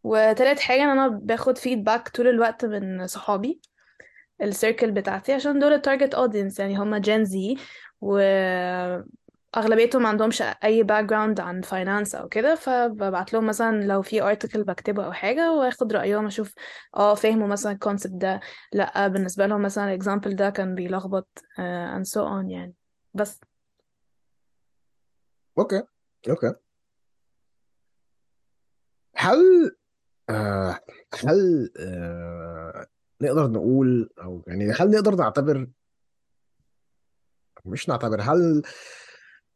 وتالت 0.04 0.60
حاجة 0.60 0.82
إن 0.82 0.88
أنا 0.88 1.08
باخد 1.08 1.58
feedback 1.58 2.08
طول 2.08 2.28
الوقت 2.28 2.64
من 2.64 3.06
صحابي 3.06 3.60
ال 4.42 4.49
circle 4.49 4.90
بتاعتي 4.90 5.32
عشان 5.32 5.58
دول 5.58 5.72
ال 5.72 5.78
target 5.78 6.14
audience 6.14 6.60
يعني 6.60 6.76
هما 6.76 6.98
Gen 6.98 7.24
Z 7.24 7.56
واغلبيتهم 9.56 10.02
ما 10.02 10.08
عندهمش 10.08 10.42
أي 10.42 10.82
background 10.82 11.40
عن 11.40 11.60
finance 11.62 12.14
أو 12.14 12.28
كده 12.28 12.54
فببعت 12.54 13.32
لهم 13.32 13.46
مثلا 13.46 13.82
لو 13.84 14.02
في 14.02 14.22
article 14.22 14.64
بكتبه 14.64 15.04
أو 15.04 15.12
حاجة 15.12 15.52
وآخد 15.52 15.92
رأيهم 15.92 16.26
أشوف 16.26 16.54
آه 16.96 17.14
فهموا 17.14 17.46
مثلا 17.48 17.72
ال 17.72 17.77
concept 17.77 18.12
ده 18.14 18.40
لأ 18.72 19.08
بالنسبة 19.08 19.46
لهم 19.46 19.62
مثلا 19.62 19.84
ال 19.88 19.94
example 19.94 20.36
ده 20.36 20.50
كان 20.50 20.74
بيلخبط 20.74 21.28
and 21.58 22.04
so 22.08 22.20
on 22.20 22.50
يعني. 22.50 22.74
بس. 23.14 23.40
أوكي 25.58 25.82
أوكي. 26.28 26.54
هل 29.16 29.38
آه 30.30 30.80
هل 31.24 31.70
آه 31.80 32.86
نقدر 33.20 33.46
نقول 33.50 34.10
أو 34.22 34.42
يعني 34.46 34.72
هل 34.72 34.90
نقدر 34.90 35.14
نعتبر 35.14 35.66
مش 37.64 37.88
نعتبر 37.88 38.20
هل 38.20 38.62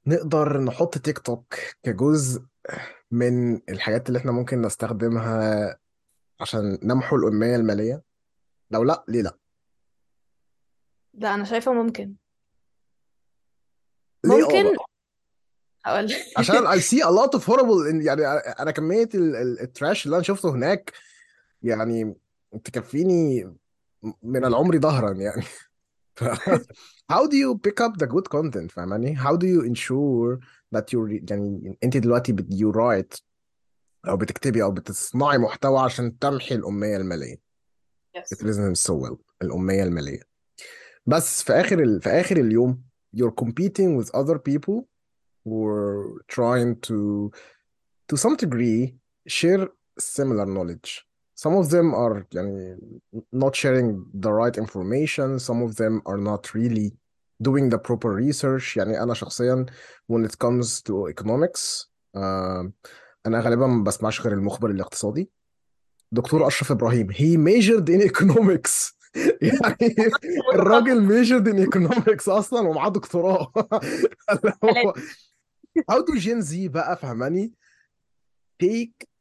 نقدر 0.07 0.61
نحط 0.61 0.99
تيك 0.99 1.19
توك 1.19 1.55
كجزء 1.83 2.43
من 3.11 3.55
الحاجات 3.69 4.09
اللي 4.09 4.19
إحنا 4.19 4.33
ممكن 4.33 4.63
نستخدمها 4.63 5.79
عشان 6.41 6.79
نمحو 6.83 7.17
الأمية 7.17 7.57
المالية؟ 7.57 8.03
لو 8.71 8.85
لا 8.85 9.05
ليه 9.09 9.23
لا؟ 9.23 9.39
لا 11.15 11.35
أنا 11.35 11.45
شايفة 11.45 11.73
ممكن. 11.73 12.15
ليه؟ 14.25 14.35
آه 14.35 14.39
ممكن 14.39 14.63
بقى 14.75 14.85
أقول 15.87 16.13
عشان 16.37 16.67
I 16.67 16.81
see 16.83 17.03
a 17.03 17.11
lot 17.21 17.39
of 17.39 17.45
horrible 17.53 18.05
يعني 18.07 18.27
أنا 18.61 18.71
كمية 18.71 19.09
ال- 19.15 19.37
ال- 19.37 19.61
التراش 19.61 20.07
اللي 20.07 20.17
أنا 20.17 20.25
شفته 20.25 20.51
هناك 20.51 20.93
يعني 21.63 22.15
تكفيني 22.65 23.55
من 24.23 24.45
العمر 24.45 24.79
ظهرا 24.79 25.13
يعني. 25.13 25.43
how 27.12 27.28
do 27.28 27.36
you 27.38 27.58
pick 27.68 27.80
up 27.82 27.94
the 27.98 28.08
good 28.08 28.30
content 28.30 28.72
فاهماني 28.72 29.16
how 29.16 29.36
do 29.38 29.46
you 29.46 29.62
ensure 29.72 30.40
that 30.76 30.84
you 30.94 31.08
يعني 31.32 31.78
انت 31.84 31.98
دلوقتي 31.98 32.32
بت 32.32 32.54
you 32.54 32.76
write 32.76 33.22
او 34.08 34.18
بتكتبي 34.18 34.64
او 34.64 34.72
بتصنعي 34.72 35.38
محتوى 35.38 35.80
عشان 35.80 36.20
تمحي 36.20 36.56
الأمية 36.56 36.98
المالية 36.98 37.36
it 37.36 38.20
yes 38.20 38.38
resonates 38.38 38.82
so 38.88 38.94
well 38.94 39.18
الأمية 39.42 39.84
المالية 39.84 40.22
بس 41.06 41.44
في 41.44 41.54
آخر 41.54 41.80
ال... 41.80 42.02
في 42.02 42.10
آخر 42.10 42.38
اليوم 42.38 42.84
you're 43.18 43.44
competing 43.46 43.98
with 44.02 44.10
other 44.14 44.38
people 44.38 44.88
who 45.46 45.66
are 45.66 46.24
trying 46.28 46.76
to 46.88 47.32
to 48.10 48.18
some 48.18 48.36
degree 48.36 48.96
share 49.28 49.68
similar 50.00 50.46
knowledge 50.46 51.08
Some 51.45 51.55
of 51.57 51.69
them 51.71 51.95
are 51.95 52.27
يعني 52.35 52.79
not 53.35 53.55
sharing 53.55 54.05
the 54.15 54.31
right 54.31 54.57
information 54.57 55.39
some 55.39 55.63
of 55.67 55.77
them 55.77 56.01
are 56.07 56.19
not 56.31 56.55
really 56.55 56.89
doing 57.43 57.69
the 57.69 57.79
proper 57.79 58.11
research 58.15 58.77
يعني 58.77 59.03
أنا 59.03 59.15
شخصيا 59.15 59.67
when 60.13 60.25
it 60.25 60.39
comes 60.39 60.81
to 60.83 61.09
economics 61.09 61.87
uh, 62.17 62.71
أنا 63.27 63.41
غالبا 63.41 63.67
ما 63.67 63.85
بسمعش 63.85 64.21
غير 64.21 64.33
المخبر 64.33 64.71
الاقتصادي 64.71 65.31
دكتور 66.13 66.41
أوكي 66.41 66.49
أشرف 66.55 66.73
إبراهيم 66.73 67.13
he 67.13 67.37
majored 67.37 67.89
in 67.89 68.09
economics 68.11 68.95
يعني 69.43 70.11
الراجل 70.55 71.09
majored 71.09 71.47
in 71.47 71.69
economics 71.69 72.29
أصلا 72.29 72.69
ومعاه 72.69 72.89
دكتوراه 72.89 73.53
how 75.91 76.03
do 76.03 76.21
Gen 76.21 76.41
Z 76.43 76.55
بقى 76.71 76.97
فهماني 76.97 77.55
take 78.63 79.12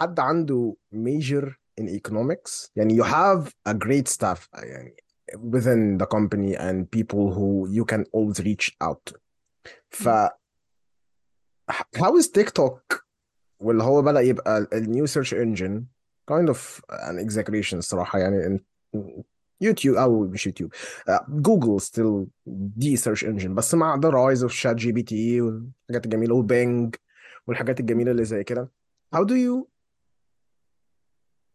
حد 0.00 0.20
عنده 0.20 0.76
major 0.94 1.44
in 1.80 1.84
economics 1.84 2.70
يعني 2.76 3.02
you 3.02 3.04
have 3.04 3.48
a 3.68 3.74
great 3.74 4.08
staff 4.08 4.48
يعني 4.54 4.96
within 5.32 5.98
the 6.02 6.06
company 6.06 6.56
and 6.56 6.86
people 6.90 7.32
who 7.34 7.68
you 7.78 7.84
can 7.84 8.04
always 8.16 8.40
reach 8.44 8.70
out 8.84 9.12
to 9.12 9.18
ف 9.90 10.08
how 11.96 12.16
is 12.20 12.28
TikTok 12.28 13.02
واللي 13.60 13.82
هو 13.82 14.02
بدأ 14.02 14.20
يبقى 14.20 14.58
ال 14.58 14.92
new 14.92 15.06
search 15.06 15.32
engine 15.32 15.82
kind 16.30 16.48
of 16.48 16.80
an 16.90 17.18
exaggeration 17.26 17.74
الصراحة 17.74 18.18
يعني 18.18 18.58
in- 18.58 19.22
يوتيوب 19.60 19.96
أو 19.96 20.20
مش 20.26 20.46
يوتيوب 20.46 20.72
جوجل 21.28 21.80
still 21.80 22.28
دي 22.46 22.96
search 22.96 23.22
engine 23.24 23.50
بس 23.50 23.74
مع 23.74 24.00
the 24.00 24.10
rise 24.10 24.42
of 24.48 24.52
chat 24.52 24.74
جي 24.74 24.92
بي 24.92 25.02
تي 25.02 25.40
والحاجات 25.40 26.04
الجميلة 26.04 26.34
وبينج 26.34 26.94
والحاجات 27.46 27.80
الجميلة 27.80 28.10
اللي 28.10 28.24
زي 28.24 28.44
كده 28.44 28.70
how 29.16 29.18
do 29.20 29.32
you 29.32 29.66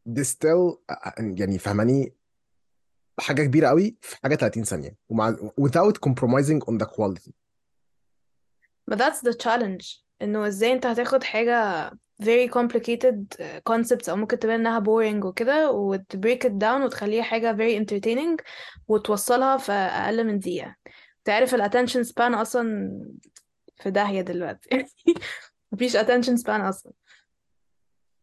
دي 0.07 0.25
ستيل 0.25 0.77
يعني 1.19 1.59
فهماني؟ 1.59 2.15
حاجة 3.21 3.43
كبيرة 3.43 3.69
قوي 3.69 3.97
في 4.01 4.17
حاجة 4.23 4.35
30 4.35 4.65
ثانية. 4.65 4.97
ومع 5.09 5.37
without 5.61 5.95
compromising 6.09 6.61
on 6.71 6.79
the 6.79 6.87
quality. 6.87 7.33
But 8.91 8.99
that's 8.99 9.21
the 9.21 9.35
challenge. 9.35 10.03
إنه 10.23 10.47
إزاي 10.47 10.73
أنت 10.73 10.87
هتاخد 10.87 11.23
حاجة 11.25 11.91
very 12.23 12.49
complicated 12.49 13.37
concepts 13.71 14.09
أو 14.09 14.17
ممكن 14.17 14.39
تبان 14.39 14.61
إنها 14.67 14.81
boring 14.81 15.25
وكده 15.25 15.71
وت 15.71 16.17
break 16.17 16.49
it 16.49 16.53
down 16.53 16.83
وتخليها 16.85 17.23
حاجة 17.23 17.57
very 17.57 17.85
entertaining 17.85 18.45
وتوصلها 18.89 19.57
في 19.57 19.73
أقل 19.73 20.25
من 20.27 20.39
دقيقة. 20.39 20.77
تعرف 21.25 21.55
ال 21.55 21.63
attention 21.71 22.07
span 22.09 22.35
أصلا 22.35 22.91
في 23.77 23.91
داهية 23.91 24.21
دلوقتي. 24.21 24.85
مفيش 25.73 25.97
attention 25.97 26.43
span 26.45 26.61
أصلا. 26.61 26.93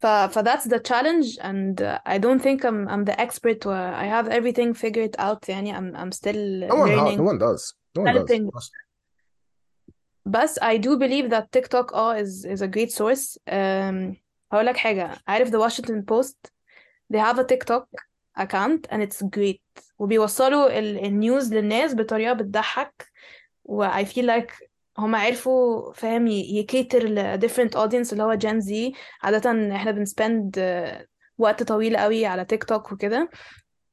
ف 0.03 0.07
ف 0.07 0.39
that's 0.39 0.67
the 0.75 0.81
challenge 0.91 1.39
and 1.41 1.81
uh, 1.83 1.99
I 2.15 2.19
don't 2.19 2.43
think 2.47 2.59
I'm 2.65 2.89
I'm 2.93 3.05
the 3.11 3.17
expert 3.25 3.61
or 3.67 3.75
I 3.75 4.07
have 4.17 4.29
everything 4.29 4.75
figured 4.75 5.15
out 5.19 5.49
يعني 5.49 5.73
I'm 5.75 5.97
I'm 5.97 6.13
still 6.13 6.69
no 6.69 6.75
one 6.75 6.91
ha- 6.91 6.97
no 6.97 7.05
learning 7.05 7.21
one 7.31 7.39
does 7.39 7.63
no 7.97 8.03
one 8.03 8.15
does 8.15 8.27
developing 8.29 8.51
بس 10.27 10.59
I 10.59 10.77
do 10.79 10.97
believe 10.99 11.31
that 11.31 11.53
TikTok 11.53 11.93
اه 11.95 12.23
is 12.23 12.45
is 12.45 12.63
a 12.63 12.69
great 12.69 12.91
source 12.93 13.39
um, 13.49 14.17
هقول 14.53 14.67
لك 14.67 14.77
حاجة 14.77 15.11
عارف 15.29 15.51
the 15.51 15.59
Washington 15.59 16.03
Post 16.13 16.51
they 17.13 17.19
have 17.19 17.39
a 17.39 17.45
TikTok 17.45 17.87
account 18.39 18.87
and 18.91 19.03
it's 19.03 19.23
great 19.23 19.61
وبيوصلوا 19.99 20.79
ال- 20.79 21.05
النيوز 21.05 21.55
للناس 21.55 21.95
بطريقة 21.95 22.33
بتضحك 22.33 23.07
و 23.65 23.89
I 23.89 24.05
feel 24.05 24.27
like 24.27 24.53
هما 25.00 25.18
عرفوا 25.18 25.94
فاهم 25.94 26.28
يكيتر 26.28 27.04
ل 27.04 27.40
different 27.42 27.72
audience 27.78 28.12
اللي 28.12 28.24
هو 28.24 28.38
Gen 28.38 28.62
Z. 28.66 28.98
عادة 29.24 29.76
إحنا 29.76 29.92
بن 29.92 30.11
spend 30.11 30.60
وقت 31.38 31.64
طويل 31.64 31.98
قوي 31.98 32.26
على 32.26 32.46
تيك 32.46 32.64
توك 32.64 32.92
وكده. 32.92 33.30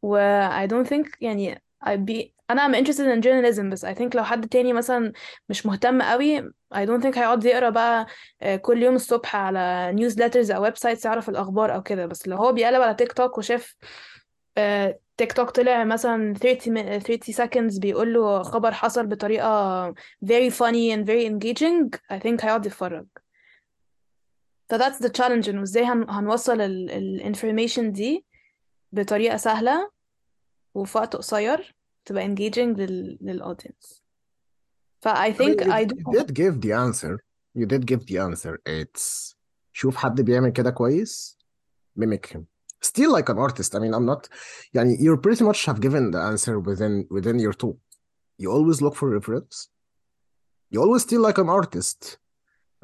و 0.02 0.18
I 0.64 0.68
don't 0.70 0.86
think 0.88 1.10
يعني 1.20 1.62
I 1.86 1.88
be 1.88 2.30
أنا 2.50 2.68
I'm 2.68 2.84
interested 2.84 3.16
in 3.16 3.20
journalism 3.26 3.60
بس 3.72 3.86
I 3.86 3.94
think 3.94 4.14
لو 4.16 4.24
حد 4.24 4.48
تاني 4.48 4.72
مثلا 4.72 5.12
مش 5.48 5.66
مهتم 5.66 6.02
قوي 6.02 6.40
I 6.74 6.86
don't 6.86 7.02
think 7.02 7.18
هيقعد 7.18 7.44
يقرأ 7.44 7.70
بقى 7.70 8.06
آه، 8.42 8.56
كل 8.56 8.82
يوم 8.82 8.94
الصبح 8.94 9.36
على 9.36 9.92
newsletters 9.98 10.56
و 10.56 10.76
websites 10.76 11.04
يعرف 11.04 11.28
الأخبار 11.28 11.74
أو 11.74 11.82
كده. 11.82 12.06
بس 12.06 12.28
لو 12.28 12.36
هو 12.36 12.52
بيقلب 12.52 12.82
على 12.82 12.94
تيك 12.94 13.12
توك 13.12 13.38
وشاف 13.38 13.74
آه، 14.58 14.98
تيك 15.16 15.32
توك 15.32 15.50
طلع 15.50 15.84
مثلا 15.84 16.34
30 16.34 16.74
min- 16.74 17.02
30 17.02 17.34
seconds 17.46 17.80
بيقول 17.80 18.14
له 18.14 18.42
خبر 18.42 18.72
حصل 18.72 19.06
بطريقة 19.06 19.92
very 20.24 20.50
funny 20.50 20.94
and 20.96 21.06
very 21.06 21.26
engaging 21.30 21.98
I 22.12 22.18
think 22.20 22.44
هيقعد 22.44 22.66
يتفرج 22.66 23.06
ف 24.68 24.74
that's 24.74 24.98
the 25.02 25.08
challenge 25.10 25.48
انه 25.48 25.62
إزاي 25.62 25.84
هن... 25.84 26.10
هنوصل 26.10 26.60
ال... 26.60 26.90
ال 26.90 27.34
information 27.34 27.80
دي 27.80 28.24
بطريقة 28.92 29.36
سهلة 29.36 29.90
وفي 30.74 30.98
وقت 30.98 31.16
قصير 31.16 31.76
تبقى 32.04 32.24
engaging 32.26 32.58
لل... 32.78 33.18
للaudience 33.22 34.00
ف 35.00 35.08
I 35.08 35.12
I 35.12 35.30
mean 35.30 35.36
think 35.38 35.62
I 35.62 35.84
do 35.84 35.94
you 35.94 36.18
did 36.18 36.34
give 36.34 36.60
the 36.60 36.72
answer 36.72 37.16
you 37.58 37.66
did 37.66 37.86
give 37.86 38.04
the 38.06 38.18
answer 38.18 38.56
it's 38.68 39.34
شوف 39.72 39.96
حد 39.96 40.20
بيعمل 40.20 40.50
كده 40.50 40.70
كويس 40.70 41.38
mimic 42.00 42.26
him 42.36 42.40
still 42.91 43.11
like 43.17 43.29
an 43.29 43.37
artist 43.37 43.75
I 43.75 43.79
mean 43.79 43.93
I'm 43.93 44.05
not 44.05 44.27
يعني 44.73 44.97
you 44.99 45.17
pretty 45.17 45.43
much 45.43 45.65
have 45.65 45.79
given 45.79 46.11
the 46.11 46.19
answer 46.31 46.59
within 46.59 47.07
within 47.11 47.37
your 47.39 47.53
talk 47.53 47.77
you 48.41 48.49
always 48.51 48.81
look 48.81 48.95
for 48.95 49.07
reference 49.19 49.55
you 50.71 50.79
always 50.83 51.01
still 51.07 51.21
like 51.27 51.37
an 51.37 51.49
artist 51.49 51.99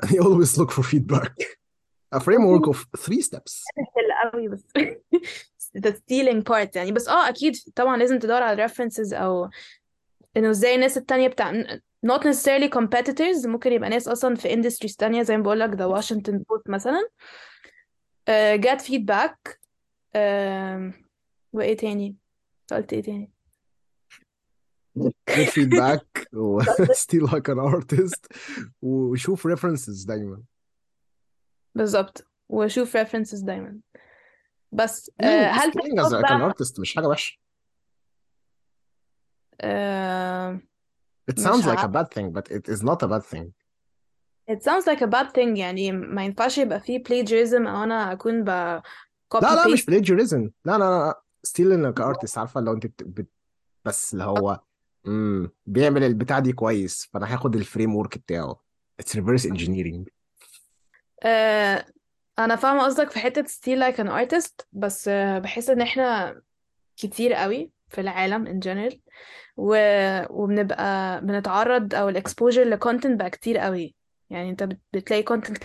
and 0.01 0.11
you 0.11 0.21
always 0.29 0.51
look 0.59 0.71
for 0.71 0.83
feedback 0.83 1.33
a 2.11 2.19
framework 2.19 2.65
of 2.67 2.77
three 3.05 3.21
steps 3.29 3.51
سهل 3.75 4.31
قوي 4.33 4.47
بس 4.47 4.63
the 5.77 5.91
stealing 5.91 6.41
part 6.43 6.75
يعني 6.75 6.91
بس 6.91 7.07
اه 7.07 7.29
اكيد 7.29 7.55
طبعا 7.75 7.97
لازم 7.97 8.19
تدور 8.19 8.43
على 8.43 8.67
references 8.67 9.13
او 9.13 9.49
انه 10.37 10.49
ازاي 10.49 10.75
الناس 10.75 10.97
التانية 10.97 11.27
بتاع 11.27 11.63
not 12.07 12.19
necessarily 12.19 12.69
competitors 12.69 13.45
ممكن 13.47 13.71
يبقى 13.71 13.89
ناس 13.89 14.07
اصلا 14.07 14.35
في 14.35 14.49
industries 14.55 14.95
تانية 14.95 15.23
زي 15.23 15.37
ما 15.37 15.43
بقول 15.43 15.59
لك 15.59 15.71
the 15.71 15.97
Washington 16.01 16.33
Post 16.35 16.69
مثلا 16.69 17.09
uh, 18.29 18.61
get 18.61 18.81
feedback 18.81 19.57
Uh, 20.16 20.94
وايه 21.52 21.76
تاني 21.76 22.16
قلت 22.70 22.92
إيه 22.92 23.02
تاني 23.02 23.30
get 25.30 25.48
feedback 25.48 26.26
و 26.32 26.62
still 26.92 27.26
like 27.28 27.48
an 27.48 27.58
artist 27.58 28.26
وشوف 28.82 29.46
references 29.46 30.06
دايما 30.06 30.42
بالظبط 31.74 32.26
واشوف 32.48 32.96
references 32.96 33.44
دايما 33.44 33.78
بس 34.72 35.10
uh, 35.10 35.24
stealing 35.24 35.26
هل 35.28 35.72
في 35.72 35.78
stealing 35.78 36.04
as 36.04 36.12
like 36.12 36.30
an 36.30 36.52
artist 36.52 36.80
مش 36.80 36.94
حاجة 36.94 37.06
وحشة 37.06 37.38
uh, 39.62 40.58
it 41.30 41.38
sounds 41.38 41.66
like 41.66 41.82
a 41.82 41.88
bad 41.88 42.10
thing 42.14 42.30
but 42.32 42.50
it 42.50 42.68
is 42.68 42.82
not 42.82 43.02
a 43.02 43.08
bad 43.08 43.22
thing 43.32 43.52
it 44.50 44.62
sounds 44.62 44.86
like 44.86 45.00
a 45.02 45.06
bad 45.06 45.32
thing 45.32 45.56
يعني 45.56 45.92
ما 45.92 46.24
ينفعش 46.24 46.58
يبقى 46.58 46.80
فيه 46.80 47.02
plagiarism 47.02 47.66
أو 47.66 47.82
أنا 47.82 48.12
اكون 48.12 48.44
ب 48.44 48.82
لا 49.34 49.54
لا 49.54 49.68
مش 49.72 49.82
plagiarism. 49.90 50.50
لا 50.64 50.78
لا 50.78 50.78
لا 50.78 51.22
stealing 51.48 51.92
like 51.94 52.02
artist 52.04 52.38
عارفة 52.38 52.60
لو 52.60 52.72
انت 52.72 52.86
بت... 52.86 53.02
بت... 53.02 53.28
بس 53.84 54.12
اللي 54.12 54.24
هو 54.24 54.60
امم 55.06 55.50
بيعمل 55.66 56.02
البتاع 56.02 56.38
دي 56.38 56.52
كويس 56.52 57.08
فأنا 57.12 57.34
هاخد 57.34 57.56
ال 57.56 57.96
framework 57.96 58.18
بتاعه. 58.18 58.60
Reverse 59.02 59.46
engineering. 59.46 60.04
uh, 61.24 61.84
أنا 62.38 62.56
فاهمة 62.56 62.84
قصدك 62.84 63.10
في 63.10 63.18
حتة 63.18 63.42
steal 63.42 63.78
like 63.92 63.96
an 63.96 64.08
artist 64.08 64.66
بس 64.72 65.08
uh, 65.08 65.12
بحس 65.12 65.70
إن 65.70 65.80
إحنا 65.80 66.40
كتير 66.96 67.32
قوي 67.32 67.70
في 67.88 68.00
العالم 68.00 68.46
in 68.46 68.64
general 68.64 68.96
و... 69.56 69.76
وبنبقى 70.30 71.20
بنتعرض 71.20 71.94
أو 71.94 72.08
ال 72.08 72.15
exposure 72.15 72.64
ل 72.64 72.71
content 72.71 73.20
بقى 73.20 73.30
كتير 73.30 73.58
قوي. 73.58 73.94
يعني 74.30 74.50
أنت 74.50 74.62
بت- 74.62 74.80
بتلاقي 74.92 75.22
content 75.22 75.58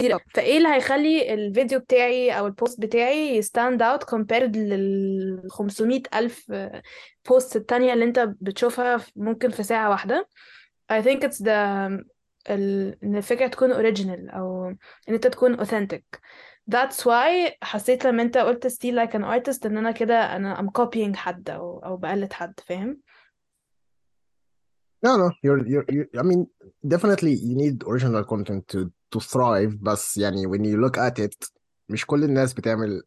كتير 0.00 0.12
قوي 0.12 0.20
فإيه 0.34 0.58
اللي 0.58 0.68
هيخلي 0.68 1.34
الفيديو 1.34 1.78
بتاعي 1.78 2.38
أو 2.38 2.46
ال 2.46 2.53
post 2.53 2.80
بتاعي 2.80 3.36
ي 3.36 3.44
stand 3.44 3.82
out 3.82 4.04
compared 4.04 4.56
لل 4.56 5.42
500 5.50 6.02
ألف 6.14 6.52
post 7.28 7.56
التانية 7.56 7.92
اللي 7.92 8.04
أنت 8.04 8.18
بتشوفها 8.40 9.00
ممكن 9.16 9.50
في 9.50 9.62
ساعة 9.62 9.90
واحدة. 9.90 10.28
I 10.92 11.02
think 11.02 11.20
it's 11.22 11.42
the 11.42 11.48
ال... 12.50 12.96
إن 13.04 13.16
الفكرة 13.16 13.46
تكون 13.46 13.74
original 13.74 14.34
أو 14.34 14.68
إن 15.08 15.14
أنت 15.14 15.26
تكون 15.26 15.64
authentic. 15.64 16.18
That's 16.70 17.04
why 17.04 17.52
حسيت 17.62 18.04
لما 18.04 18.22
أنت 18.22 18.38
قلت 18.38 18.66
steal 18.66 18.94
like 18.94 19.12
an 19.12 19.24
artist 19.24 19.66
إن 19.66 19.78
أنا 19.78 19.90
كده 19.90 20.36
أنا 20.36 20.56
I'm 20.56 20.82
copying 20.82 21.16
حد 21.16 21.50
أو 21.50 21.78
أو 21.78 21.96
بقلد 21.96 22.32
حد 22.32 22.60
فاهم؟ 22.66 23.00
No, 25.06 25.16
no, 25.16 25.30
you're, 25.42 25.62
you're, 25.72 25.86
you're, 25.94 26.08
I 26.20 26.22
mean, 26.22 26.46
definitely 26.86 27.32
you 27.48 27.54
need 27.62 27.76
original 27.86 28.22
content 28.22 28.68
to 28.68 28.92
to 29.15 29.19
thrive 29.19 29.75
بس 29.81 30.17
يعني 30.17 30.47
when 30.47 30.61
you 30.61 30.89
look 30.89 30.97
at 30.97 31.23
it 31.25 31.49
مش 31.89 32.05
كل 32.05 32.23
الناس 32.23 32.53
بتعمل 32.53 33.01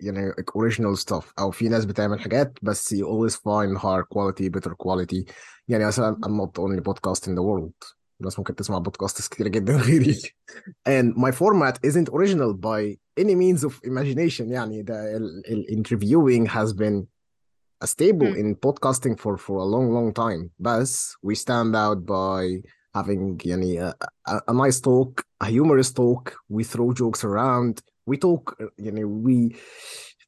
يعني 0.00 0.32
original 0.32 1.00
stuff 1.00 1.24
أو 1.38 1.50
في 1.50 1.68
ناس 1.68 1.84
بتعمل 1.84 2.20
حاجات 2.20 2.52
بس 2.62 2.94
you 2.94 2.98
always 3.06 3.34
find 3.34 3.78
higher 3.78 4.04
quality 4.14 4.50
better 4.58 4.70
quality 4.70 5.32
يعني 5.68 5.86
مثلا 5.86 6.16
I'm 6.26 6.40
not 6.40 6.52
the 6.54 6.62
only 6.62 6.80
podcast 6.80 7.28
in 7.28 7.34
the 7.34 7.42
world 7.42 7.94
الناس 8.20 8.38
ممكن 8.38 8.54
تسمع 8.54 8.78
بودكاست 8.78 9.32
كتير 9.32 9.48
جدا 9.48 9.76
غيري 9.76 10.20
and 10.88 11.14
my 11.16 11.30
format 11.32 11.74
isn't 11.90 12.08
original 12.14 12.54
by 12.54 12.96
any 13.20 13.34
means 13.34 13.64
of 13.64 13.72
imagination 13.90 14.40
يعني 14.40 14.82
ده 14.82 15.16
ال, 15.16 15.42
ال 15.48 15.66
interviewing 15.78 16.50
has 16.50 16.72
been 16.72 17.04
a 17.84 17.86
stable 17.86 18.22
مم. 18.22 18.34
in 18.34 18.54
podcasting 18.66 19.16
for 19.16 19.36
for 19.36 19.56
a 19.58 19.66
long 19.74 19.88
long 19.92 20.12
time 20.12 20.48
بس 20.58 21.14
we 21.26 21.34
stand 21.34 21.74
out 21.74 21.98
by 22.06 22.62
having 23.03 23.47
يعني 23.47 23.89
a, 23.89 23.93
a, 24.27 24.53
nice 24.53 24.79
talk 24.79 25.23
a 25.43 25.47
humorous 25.47 25.91
talk. 25.93 26.33
We 26.49 26.63
throw 26.63 26.93
jokes 26.93 27.23
around. 27.23 27.73
We 28.11 28.17
talk 28.17 28.63
يعني 28.79 29.05
we 29.05 29.55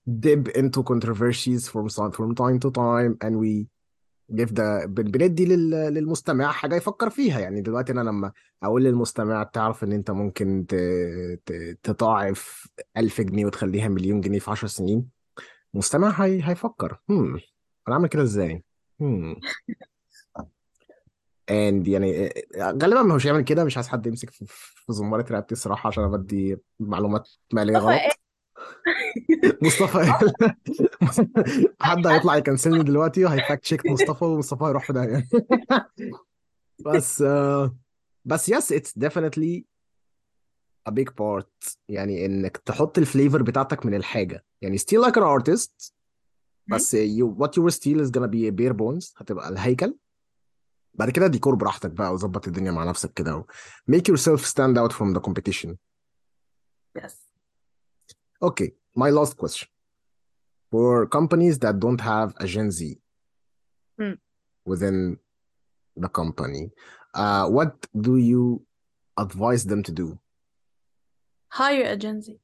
dip 0.09 0.47
into 0.57 0.83
controversies 0.83 1.67
from 1.67 1.87
from 2.17 2.35
time 2.35 2.59
to 2.59 2.69
time 2.71 3.17
and 3.25 3.35
we 3.39 3.67
give 4.35 4.55
the 4.55 4.85
بن- 4.85 5.11
بندي 5.11 5.45
لل, 5.45 5.69
للمستمع 5.69 6.51
حاجة 6.51 6.75
يفكر 6.75 7.09
فيها. 7.09 7.39
يعني 7.39 7.61
دلوقتي 7.61 7.91
أنا 7.91 8.01
لما 8.01 8.31
أقول 8.63 8.83
للمستمع 8.83 9.43
تعرف 9.43 9.83
إن 9.83 9.91
أنت 9.91 10.11
ممكن 10.11 10.65
تضاعف 11.83 12.69
ألف 12.97 13.21
جنيه 13.21 13.45
وتخليها 13.45 13.87
مليون 13.87 14.21
جنيه 14.21 14.39
في 14.39 14.51
عشر 14.51 14.67
سنين. 14.67 15.05
مستمع 15.73 16.09
هي... 16.09 16.41
هيفكر. 16.43 16.97
هم 17.09 17.39
أنا 17.87 17.95
اعمل 17.95 18.07
كده 18.07 18.21
إزاي؟ 18.23 18.63
هم 19.01 19.35
and 21.51 21.87
يعني 21.87 22.33
غالبا 22.57 23.01
ما 23.01 23.13
هوش 23.13 23.25
يعمل 23.25 23.41
كده 23.41 23.63
مش 23.63 23.77
عايز 23.77 23.87
حد 23.87 24.07
يمسك 24.07 24.29
في, 24.29 24.45
زمارة 24.89 25.33
رقبتي 25.33 25.51
الصراحة 25.51 25.87
عشان 25.87 26.03
أنا 26.03 26.17
بدي 26.17 26.57
معلومات 26.79 27.29
مالية 27.53 27.73
مصطفى 27.77 27.87
غلط. 27.87 28.21
مصطفى 29.61 29.97
قال 29.97 30.33
حد 31.81 32.07
هيطلع 32.07 32.35
يكنسلني 32.37 32.83
دلوقتي 32.83 33.25
وهيفاكت 33.25 33.63
تشيك 33.63 33.85
مصطفى 33.85 34.25
ومصطفى 34.25 34.63
هيروح 34.63 34.85
في 34.87 34.93
داهية 34.93 35.27
بس 36.85 37.21
آه، 37.21 37.75
بس 38.25 38.51
yes 38.51 38.63
it's 38.77 38.91
definitely 39.05 39.61
a 40.89 40.91
big 40.91 41.09
part. 41.09 41.75
يعني 41.89 42.25
إنك 42.25 42.57
تحط 42.57 42.97
الفليفر 42.97 43.43
بتاعتك 43.43 43.85
من 43.85 43.93
الحاجة. 43.93 44.45
يعني 44.61 44.77
still 44.77 45.05
like 45.05 45.15
an 45.15 45.41
artist 45.41 45.91
مم. 46.67 46.75
بس 46.75 46.95
you 46.95 47.25
what 47.39 47.49
you 47.49 47.63
will 47.65 47.75
steal 47.75 48.05
is 48.05 48.09
gonna 48.11 48.31
be 48.31 48.51
bare 48.51 48.73
bones 48.73 49.13
هتبقى 49.17 49.49
الهيكل. 49.49 49.95
بعد 50.94 51.10
كده 51.10 51.26
ديكور 51.26 51.54
براحتك 51.54 51.90
بقى 51.90 52.12
وظبط 52.12 52.46
الدنيا 52.46 52.70
مع 52.70 52.84
نفسك 52.84 53.12
كده 53.12 53.36
و 53.36 53.44
make 53.90 54.04
yourself 54.12 54.40
stand 54.40 54.76
out 54.78 54.92
from 54.92 55.14
the 55.16 55.20
competition 55.20 55.76
yes 56.98 57.12
okay 58.44 58.68
my 58.98 59.10
last 59.10 59.34
question 59.36 59.68
for 60.70 61.06
companies 61.18 61.58
that 61.58 61.74
don't 61.84 62.00
have 62.00 62.34
a 62.40 62.46
Gen 62.46 62.70
Z 62.70 62.98
مم. 63.98 64.18
within 64.68 65.16
the 66.00 66.08
company 66.08 66.70
uh, 67.16 67.46
what 67.56 67.72
do 68.00 68.16
you 68.16 68.62
advise 69.24 69.64
them 69.64 69.82
to 69.82 69.92
do 69.92 70.18
hire 71.52 71.84
a 71.94 71.96
Gen 71.96 72.20
Z 72.22 72.38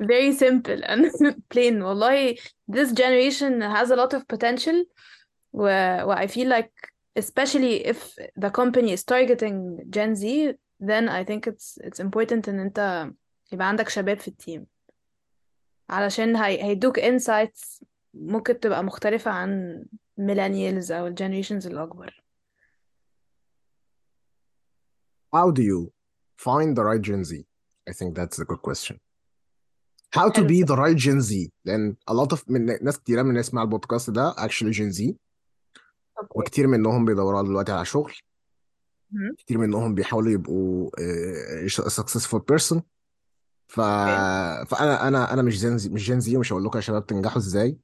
very 0.00 0.32
simple 0.32 0.80
and 0.84 1.10
plain 1.54 1.82
والله 1.82 2.34
this 2.68 2.92
generation 2.92 3.60
has 3.60 3.90
a 3.90 3.96
lot 3.96 4.12
of 4.14 4.22
potential 4.28 4.76
و, 4.76 4.86
و 4.86 5.21
I 5.54 6.26
feel 6.26 6.48
like 6.48 6.72
especially 7.16 7.74
if 7.92 7.98
the 8.36 8.50
company 8.50 8.92
is 8.92 9.02
targeting 9.04 9.56
Gen 9.90 10.14
Z 10.14 10.54
then 10.90 11.08
I 11.08 11.24
think 11.24 11.46
it's 11.46 11.78
it's 11.86 12.00
important 12.00 12.48
ان 12.48 12.60
انت 12.60 13.10
يبقى 13.52 13.68
عندك 13.68 13.88
شباب 13.88 14.18
في 14.18 14.28
التيم 14.28 14.66
علشان 15.90 16.36
هي, 16.36 16.62
هيدوك 16.64 17.00
insights 17.00 17.82
ممكن 18.14 18.60
تبقى 18.60 18.84
مختلفة 18.84 19.30
عن 19.30 19.84
millennials 20.20 20.90
أو 20.90 21.06
ال 21.06 21.14
generations 21.18 21.66
الأكبر 21.66 22.22
how 25.36 25.50
do 25.50 25.62
you 25.62 25.92
find 26.36 26.76
the 26.76 26.84
right 26.84 27.02
Gen 27.02 27.24
Z 27.24 27.44
I 27.90 27.92
think 27.92 28.14
that's 28.14 28.38
a 28.38 28.44
good 28.44 28.62
question 28.62 28.96
how 30.14 30.28
to 30.30 30.40
حلو 30.40 30.48
be 30.48 30.62
the 30.62 30.76
right 30.76 30.96
Gen 30.96 31.20
Z 31.20 31.50
لأن 31.64 31.96
a 32.10 32.14
lot 32.14 32.32
of 32.36 32.44
من 32.48 32.84
ناس 32.84 32.98
كتيرة 32.98 33.22
من 33.22 33.30
الناس 33.30 33.54
مع 33.54 33.62
البودكاست 33.62 34.10
ده 34.10 34.32
actually 34.32 34.72
Gen 34.74 34.92
Z 35.00 35.14
وكتير 36.35 36.67
منهم 36.67 37.05
بيدوروا 37.05 37.41
دلوقتي 37.41 37.71
على 37.71 37.85
شغل. 37.85 38.13
مهم. 39.11 39.35
كتير 39.37 39.57
منهم 39.57 39.95
بيحاولوا 39.95 40.31
يبقوا 40.31 40.89
آه، 40.99 41.67
successful 41.67 42.39
person. 42.53 42.81
ف... 43.67 43.79
okay 43.79 44.69
فأنا 44.69 45.07
أنا 45.07 45.33
أنا 45.33 45.41
مش 45.41 45.59
Gen 45.59 45.77
Z 45.77 45.89
مش 45.89 46.05
Gen 46.05 46.19
Z 46.19 46.37
ومش 46.37 46.51
هقول 46.53 46.65
لكم 46.65 46.77
يا 46.77 46.81
شباب 46.81 47.05
تنجحوا 47.05 47.37
إزاي. 47.37 47.77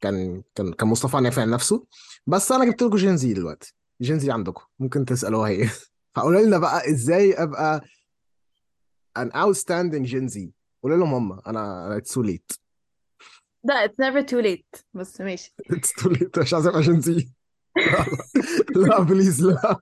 كان 0.00 0.42
كان 0.54 0.72
كان 0.72 0.88
مصطفى 0.88 1.16
نافع 1.16 1.42
عن 1.42 1.50
نفسه. 1.50 1.86
بس 2.26 2.52
أنا 2.52 2.64
جبت 2.64 2.82
لكم 2.82 2.96
Gen 2.96 3.16
Z 3.16 3.32
دلوقتي. 3.34 3.74
Gen 4.02 4.18
Z 4.18 4.30
عندكم. 4.30 4.62
ممكن 4.78 5.04
تسألوها 5.04 5.48
إيه 5.48 5.70
فقولوا 6.14 6.40
لنا 6.40 6.58
بقى 6.58 6.90
إزاي 6.90 7.34
أبقى 7.34 7.80
an 9.18 9.28
outstanding 9.28 10.30
Z. 10.32 10.38
قولوا 10.82 10.96
لهم 10.98 11.14
هم. 11.14 11.40
أنا 11.46 11.86
أنا 11.86 12.00
it's 12.00 12.12
too 12.12 12.22
late. 12.26 12.56
لا 13.64 13.86
it's 13.86 13.90
never 13.90 14.26
too 14.26 14.42
late. 14.46 14.82
بس 14.94 15.20
ماشي. 15.20 15.54
It's 15.74 16.02
too 16.02 16.08
late. 16.08 16.38
مش 16.38 16.54
عايز 16.54 16.66
ابقى 16.66 16.82
Z. 16.82 17.24
لا 18.76 19.00
please 19.00 19.44
لا. 19.46 19.80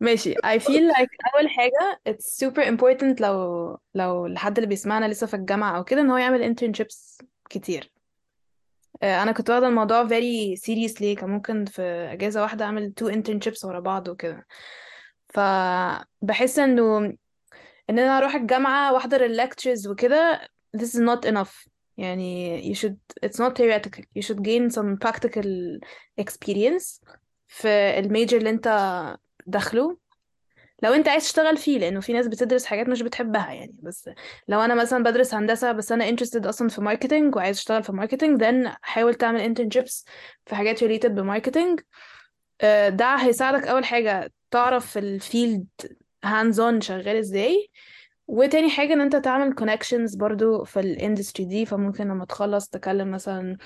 ماشي. 0.00 0.34
I 0.34 0.58
feel 0.58 0.94
like 0.96 1.16
أول 1.34 1.48
حاجة 1.48 2.00
it's 2.08 2.44
super 2.44 2.64
important 2.64 3.20
لو 3.20 3.78
لو 3.94 4.26
الحد 4.26 4.58
اللي 4.58 4.68
بيسمعنا 4.68 5.06
لسه 5.06 5.26
في 5.26 5.34
الجامعة 5.34 5.76
أو 5.76 5.84
كده 5.84 6.00
إن 6.00 6.10
هو 6.10 6.16
يعمل 6.16 6.54
internships 6.56 7.26
كتير. 7.50 7.92
آه، 9.02 9.22
أنا 9.22 9.32
كنت 9.32 9.50
واخدة 9.50 9.68
الموضوع 9.68 10.08
very 10.08 10.56
seriously. 10.58 11.18
كان 11.18 11.30
ممكن 11.30 11.64
في 11.64 11.82
أجازة 12.12 12.42
واحدة 12.42 12.64
أعمل 12.64 12.92
two 13.00 13.06
internships 13.06 13.64
ورا 13.64 13.80
بعض 13.80 14.08
وكده. 14.08 14.46
فبحس 15.28 16.58
إنه 16.58 16.98
إن 17.90 17.98
أنا 17.98 18.18
أروح 18.18 18.34
الجامعة 18.34 18.92
وأحضر 18.92 19.24
الليكتشرز 19.24 19.88
وكده 19.88 20.48
this 20.76 20.90
is 20.90 21.00
not 21.00 21.30
enough. 21.30 21.69
يعني 22.00 22.62
you 22.74 22.76
should 22.78 22.96
it's 23.26 23.38
not 23.38 23.54
theoretical. 23.54 24.02
You 24.16 24.22
should 24.22 24.42
gain 24.42 24.70
some 24.70 24.96
practical 25.06 25.48
experience 26.20 27.00
في 27.48 27.98
ال 27.98 28.04
major 28.04 28.36
اللي 28.36 28.50
انت 28.50 28.68
داخله. 29.46 29.96
لو 30.82 30.92
انت 30.92 31.08
عايز 31.08 31.24
تشتغل 31.24 31.56
فيه 31.56 31.78
لأنه 31.78 32.00
في 32.00 32.12
ناس 32.12 32.26
بتدرس 32.26 32.64
حاجات 32.64 32.88
مش 32.88 33.02
بتحبها 33.02 33.52
يعني. 33.52 33.76
بس 33.82 34.10
لو 34.48 34.60
أنا 34.60 34.74
مثلا 34.74 35.02
بدرس 35.04 35.34
هندسة 35.34 35.72
بس 35.72 35.92
أنا 35.92 36.10
interested 36.10 36.46
أصلا 36.46 36.68
في 36.68 36.80
marketing 36.80 37.36
وعايز 37.36 37.58
أشتغل 37.58 37.82
في 37.82 37.92
marketing 37.92 38.44
then 38.44 38.76
حاول 38.82 39.14
تعمل 39.14 39.54
internships 39.54 40.04
في 40.46 40.54
حاجات 40.54 40.84
related 40.84 41.06
ب 41.06 41.13
marketing 41.13 41.80
آه، 42.60 42.88
ده 42.88 43.14
هيساعدك 43.16 43.66
أول 43.66 43.84
حاجة 43.84 44.32
تعرف 44.50 44.98
ال 44.98 45.09
field 45.09 45.66
hands 46.26 46.56
on 46.56 46.78
شغال 46.80 47.16
إزاي. 47.16 47.70
وتاني 48.32 48.70
حاجة 48.70 48.92
إن 48.92 49.00
أنت 49.00 49.16
تعمل 49.16 49.54
connections 49.60 50.18
برضو 50.18 50.64
في 50.64 50.80
ال 50.80 50.87
industry 50.87 51.44
دي 51.46 51.66
فممكن 51.66 52.08
لما 52.08 52.24
تخلص 52.24 52.68
تكلم 52.68 53.10
مثلا 53.10 53.56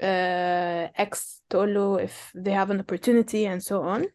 آه، 0.00 0.92
X 1.00 1.40
تقول 1.50 1.74
له 1.74 2.06
if 2.06 2.10
they 2.38 2.50
have 2.50 2.70
an 2.72 2.78
opportunity 2.82 3.46
and 3.46 3.62
so 3.68 3.76
on. 3.96 4.08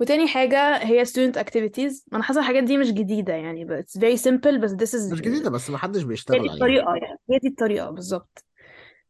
وتاني 0.00 0.28
حاجة 0.28 0.76
هي 0.76 1.04
student 1.04 1.34
activities. 1.38 2.02
أنا 2.12 2.22
حاسة 2.22 2.40
الحاجات 2.40 2.62
دي 2.64 2.76
مش 2.78 2.92
جديدة 2.92 3.32
يعني 3.34 3.66
but 3.66 3.84
it's 3.84 4.00
very 4.00 4.22
simple 4.30 4.58
بس 4.60 4.70
this 4.72 4.98
is 5.00 5.12
مش 5.12 5.20
جديدة 5.20 5.50
بس 5.50 5.70
ما 5.70 5.78
حدش 5.78 6.00
هي 6.00 6.06
بيشتغل 6.06 6.36
دي 6.36 6.40
عليها. 6.48 6.54
الطريقة 6.54 6.94
يعني. 6.96 7.18
هي 7.30 7.38
دي 7.38 7.48
الطريقة 7.48 7.90
بالظبط. 7.90 8.44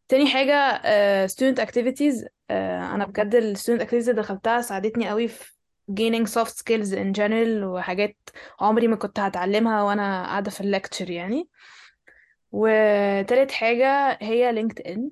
تاني 0.09 0.27
حاجة 0.27 0.55
آه، 0.85 1.27
student 1.27 1.57
activities. 1.61 2.27
آه، 2.51 2.95
أنا 2.95 3.07
بجد 3.07 3.35
ال 3.35 3.57
student 3.57 3.81
activities 3.83 3.95
اللي 4.09 4.13
دخلتها 4.13 4.61
ساعدتني 4.61 5.09
قوي 5.09 5.29
في 5.29 5.53
gaining 5.91 6.27
soft 6.27 6.55
skills 6.57 6.93
in 6.93 7.13
general 7.19 7.63
وحاجات 7.65 8.17
عمري 8.61 8.89
ما 8.89 8.97
كنت 8.97 9.21
هتعلمها 9.21 9.83
وأنا 9.83 10.23
قاعدة 10.27 10.51
في 10.51 10.61
الليكتشر 10.61 11.11
يعني. 11.11 11.49
وتالت 12.53 13.51
حاجة 13.53 14.19
هي 14.21 14.53
لينكد 14.53 14.81
إن 14.87 15.11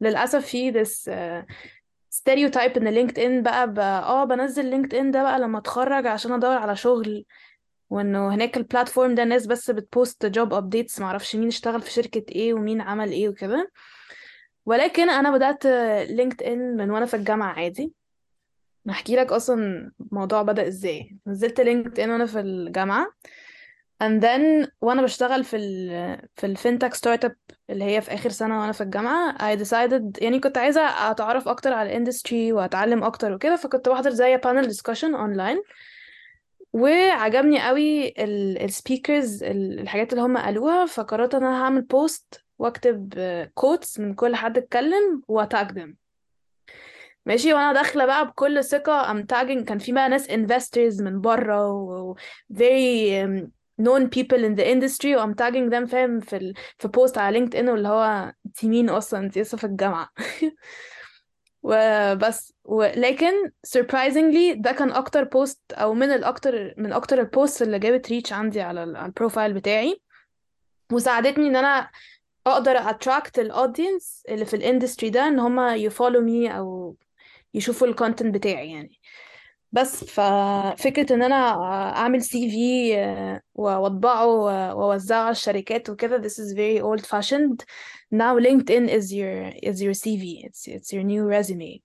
للأسف 0.00 0.46
في 0.46 0.72
this 0.72 0.88
uh, 0.88 1.52
stereotype 2.14 2.76
إن 2.76 2.88
لينكد 2.88 3.18
إن 3.18 3.42
بقى, 3.42 3.72
بقى 3.72 4.02
آه 4.02 4.24
بنزل 4.24 4.66
لينكد 4.66 4.94
إن 4.94 5.10
ده 5.10 5.22
بقى 5.22 5.38
لما 5.38 5.58
أتخرج 5.58 6.06
عشان 6.06 6.32
أدور 6.32 6.56
على 6.56 6.76
شغل. 6.76 7.24
وإنه 7.90 8.34
هناك 8.34 8.56
ال 8.56 8.62
platform 8.62 9.14
ده 9.14 9.22
الناس 9.22 9.46
بس 9.46 9.70
بت 9.70 9.89
post 9.89 10.26
job 10.26 10.54
updates 10.54 11.00
معرفش 11.00 11.36
مين 11.36 11.48
اشتغل 11.48 11.82
في 11.82 11.90
شركة 11.90 12.24
إيه 12.32 12.54
ومين 12.54 12.80
عمل 12.80 13.12
إيه 13.12 13.28
وكده. 13.28 13.70
ولكن 14.66 15.10
أنا 15.10 15.30
بدأت 15.30 15.66
لينكد 16.10 16.42
إن 16.42 16.76
من 16.76 16.90
وأنا 16.90 17.06
في 17.06 17.14
الجامعة 17.16 17.52
عادي. 17.52 17.92
نحكي 18.86 19.16
لك 19.16 19.32
أصلا 19.32 19.90
الموضوع 20.00 20.42
بدأ 20.42 20.68
إزاي. 20.68 21.16
نزلت 21.26 21.60
لينكد 21.60 22.00
إن 22.00 22.10
وأنا 22.10 22.26
في 22.26 22.40
الجامعة 22.40 23.06
and 24.04 24.20
then 24.22 24.68
وأنا 24.80 25.02
بشتغل 25.02 25.44
في 25.44 25.56
ال 25.56 26.28
في 26.36 26.54
ال 26.54 26.94
FinTech 26.94 27.24
startup 27.24 27.36
اللي 27.70 27.84
هي 27.84 28.00
في 28.00 28.14
آخر 28.14 28.30
سنة 28.30 28.60
وأنا 28.60 28.72
في 28.72 28.80
الجامعة 28.80 29.54
I 29.54 29.58
decided 29.58 30.22
يعني 30.22 30.40
كنت 30.40 30.58
عايزة 30.58 30.80
أتعرف 31.10 31.48
أكتر 31.48 31.72
على 31.72 31.88
ال 31.90 31.97
industry 31.97 32.52
وأتعلم 32.52 33.04
أكتر 33.04 33.32
وكده 33.32 33.56
فكنت 33.56 33.88
بحضر 33.88 34.10
زي 34.10 34.38
panel 34.38 34.64
discussion 34.66 35.04
online 35.14 35.62
وعجبني 36.72 37.66
قوي 37.66 38.14
ال 38.64 38.73
speakers 38.73 39.42
الحاجات 39.44 40.12
اللي 40.12 40.24
هم 40.24 40.38
قالوها 40.38 40.86
فقررت 40.86 41.34
إن 41.34 41.44
أنا 41.44 41.62
هعمل 41.64 41.82
post 41.82 42.44
وأكتب 42.58 43.14
quotes 43.54 44.00
من 44.00 44.14
كل 44.14 44.36
حد 44.36 44.58
اتكلم 44.58 45.22
وا 45.28 45.40
tag 45.40 45.78
them 45.78 46.01
ماشي. 47.26 47.54
وأنا 47.54 47.72
داخلة 47.72 48.06
بقى 48.06 48.26
بكل 48.26 48.64
ثقة 48.64 49.10
I'm 49.10 49.22
tagging 49.24 49.64
كان 49.68 49.78
في 49.78 49.92
بقى 49.92 50.08
ناس 50.08 50.28
investors 50.28 51.02
من 51.02 51.20
بره 51.20 51.68
و 51.68 52.14
very 52.52 53.24
um, 53.24 53.46
known 53.82 54.02
people 54.08 54.38
in 54.38 54.54
the 54.56 54.64
industry 54.64 55.16
و 55.16 55.21
I'm 55.21 55.34
tagging 55.34 55.70
them 55.72 55.84
فاهم 55.90 56.20
في 56.20 56.36
ال... 56.36 56.54
في 56.78 56.88
post 56.88 57.18
على 57.18 57.38
لينكد 57.38 57.56
ان 57.56 57.68
واللي 57.68 57.88
هو 57.88 58.32
انت 58.46 58.64
مين 58.64 58.88
أصلا؟ 58.90 59.20
انت 59.20 59.38
لسه 59.38 59.58
في 59.58 59.64
الجامعة. 59.64 60.08
وبس. 61.62 62.54
ولكن 62.64 63.32
surprisingly 63.78 64.56
ده 64.56 64.72
كان 64.72 64.90
أكتر 64.92 65.24
post 65.24 65.60
أو 65.72 65.94
من 65.94 66.10
الأكتر 66.12 66.74
من 66.76 66.92
أكتر 66.92 67.20
ال 67.20 67.28
post 67.28 67.62
اللي 67.62 67.78
جابت 67.78 68.08
reach 68.08 68.32
عندي 68.32 68.60
على 68.60 68.82
ال 68.84 68.93
profile 68.93 69.52
بتاعي. 69.52 70.02
وساعدتني 70.92 71.48
إن 71.48 71.56
أنا 71.56 71.90
أقدر 72.46 72.72
attract 72.76 73.38
ال 73.38 73.47
audience 73.47 74.22
اللي 74.28 74.44
في 74.44 74.56
ال 74.56 74.62
industry 74.62 75.10
ده 75.10 75.28
إن 75.28 75.38
هما 75.38 75.76
ي 75.76 75.82
follow 75.82 76.20
me 76.20 76.56
أو 76.58 76.96
يشوفوا 77.54 77.86
ال 77.86 77.92
content 77.92 78.34
بتاعي 78.34 78.70
يعني. 78.72 79.00
بس 79.72 80.04
ففكرة 80.04 81.14
إن 81.14 81.22
أنا 81.22 81.34
أعمل 81.96 82.22
CV 82.22 82.92
وأطبعه 83.54 84.26
وأوزعه 84.74 85.22
على 85.22 85.30
الشركات 85.30 85.90
وكده 85.90 86.22
this 86.22 86.32
is 86.32 86.52
very 86.54 86.80
old 86.82 87.06
fashioned. 87.06 87.64
Now 88.14 88.38
LinkedIn 88.38 88.88
is 88.98 89.12
your 89.12 89.52
is 89.70 89.82
your 89.82 89.94
CV 89.94 90.44
it's 90.46 90.68
it's 90.68 90.92
your 90.92 91.02
new 91.02 91.24
resume. 91.38 91.80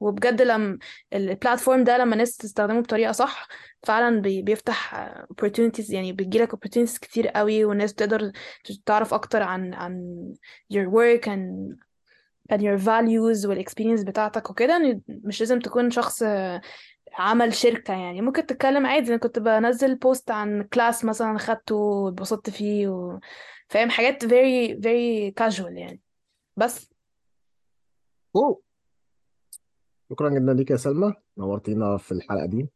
وبجد 0.00 0.42
لما 0.42 0.78
ال 1.12 1.20
platform 1.20 1.84
ده 1.84 1.98
لما 1.98 2.12
الناس 2.12 2.36
تستخدمه 2.36 2.80
بطريقة 2.80 3.12
صح 3.12 3.48
فعلا 3.82 4.20
بي- 4.20 4.42
بيفتح 4.42 4.94
opportunities 5.24 5.90
يعني 5.92 6.12
بيجيلك 6.12 6.54
opportunities 6.54 6.98
كتير 7.00 7.28
قوي 7.28 7.64
والناس 7.64 7.92
بتقدر 7.92 8.32
تعرف 8.86 9.14
أكتر 9.14 9.42
عن 9.42 9.74
عن 9.74 10.24
your 10.74 10.86
work 10.86 11.24
and 11.28 11.76
and 12.52 12.58
your 12.58 12.78
values 12.84 13.46
وال 13.46 13.55
experience 13.55 14.02
بتاعتك 14.02 14.50
وكده 14.50 15.00
مش 15.08 15.40
لازم 15.40 15.58
تكون 15.58 15.90
شخص 15.90 16.22
عمل 17.14 17.54
شركة 17.54 17.94
يعني. 17.94 18.20
ممكن 18.20 18.46
تتكلم 18.46 18.86
عادي 18.86 19.08
أنا 19.08 19.16
كنت 19.16 19.38
بنزل 19.38 19.94
post 19.94 20.30
عن 20.30 20.62
class 20.62 21.04
مثلا 21.04 21.38
خدته 21.38 21.74
واتبسطت 21.74 22.50
فيه 22.50 22.88
و... 22.88 23.18
فاهم؟ 23.68 23.90
حاجات 23.90 24.24
very 24.24 24.74
very 24.74 25.32
casual 25.40 25.70
يعني. 25.70 26.00
بس. 26.56 26.90
أوه. 28.36 28.60
شكرا 30.10 30.28
جدا 30.28 30.54
ليك 30.54 30.70
يا 30.70 30.76
سلمى. 30.76 31.14
نورتينا 31.38 31.96
في 31.96 32.12
الحلقة 32.12 32.46
دي. 32.46 32.68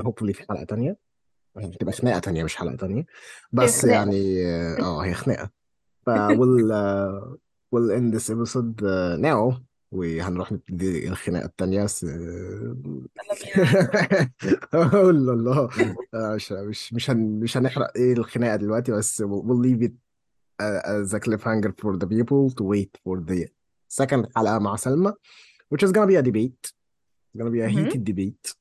hopefully 0.00 0.32
في 0.32 0.44
حلقة 0.48 0.64
تانية. 0.64 0.96
هتبقى 1.56 1.92
خناقة 1.92 2.18
تانية 2.18 2.44
مش 2.44 2.56
حلقة 2.56 2.76
تانية. 2.76 3.06
بس 3.52 3.84
يعني 3.84 4.46
آه 4.80 5.00
هي 5.04 5.14
خناقة. 5.14 5.50
ف 6.06 6.10
we'll 6.10 6.70
uh, 6.72 7.38
we'll 7.70 7.90
end 7.90 8.12
this 8.14 8.30
episode 8.30 8.82
uh, 8.82 9.16
now 9.16 9.60
وهنروح 9.92 10.52
نبتدي 10.52 11.08
الخناقة 11.08 11.46
التانية 11.46 11.86
س... 11.86 12.04
الله 14.74 15.32
الله 15.32 15.68
آه، 16.14 16.34
مش 16.34 16.52
مش 16.52 16.92
مش 16.92 17.10
هن... 17.10 17.40
مش 17.40 17.56
هنحرق 17.56 17.92
إيه 17.96 18.12
الخناقة 18.12 18.56
دلوقتي 18.56 18.92
بس 18.92 19.22
we'll 19.22 19.42
we'll 19.44 19.62
leave 19.62 19.82
it 19.88 19.92
uh, 20.62 20.82
as 20.84 21.14
a 21.14 21.20
cliffhanger 21.20 21.72
for 21.82 21.96
the 21.96 22.06
people 22.06 22.50
to 22.50 22.64
wait 22.64 22.98
for 23.04 23.20
the 23.30 23.48
second 23.88 24.26
حلقة 24.36 24.58
مع 24.58 24.76
سلمى 24.76 25.12
which 25.74 25.88
is 25.88 25.92
gonna 25.92 26.06
be 26.06 26.16
a 26.16 26.22
debate 26.22 26.72
It's 27.34 27.38
gonna 27.38 27.50
be 27.50 27.60
a 27.60 27.68
heated 27.68 28.04
debate 28.04 28.54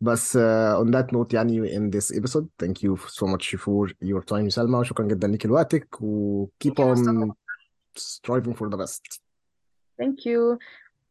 بس 0.00 0.36
uh, 0.36 0.84
on 0.84 0.90
that 0.90 1.12
note 1.12 1.34
يعني 1.34 1.62
we 1.62 1.70
end 1.70 1.92
this 1.92 2.16
episode 2.18 2.46
thank 2.62 2.82
you 2.82 2.96
so 2.96 3.26
much 3.26 3.56
for 3.56 3.88
your 4.04 4.22
time 4.32 4.48
سلمى 4.48 4.78
وشكرا 4.78 5.06
جدا 5.06 5.28
ليك 5.28 5.46
لوقتك 5.46 6.02
و 6.02 6.46
keep 6.64 6.78
on 6.78 7.32
striving 7.97 8.53
for 8.53 8.69
the 8.69 8.77
best 8.77 9.21
thank 10.01 10.25
you 10.25 10.57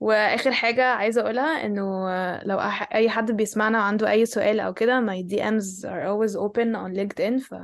واخر 0.01 0.53
حاجة 0.53 0.84
عايزة 0.84 1.20
اقولها 1.20 1.66
انه 1.66 2.09
لو 2.43 2.59
أح- 2.59 2.95
اي 2.95 3.11
حد 3.11 3.30
بيسمعنا 3.32 3.78
وعنده 3.78 4.11
اي 4.11 4.26
سؤال 4.26 4.61
او 4.61 4.74
كده 4.74 5.01
my 5.07 5.22
DMs 5.22 5.84
are 5.84 6.05
always 6.07 6.37
open 6.37 6.74
on 6.76 6.93
LinkedIn 6.97 7.39
ف 7.43 7.55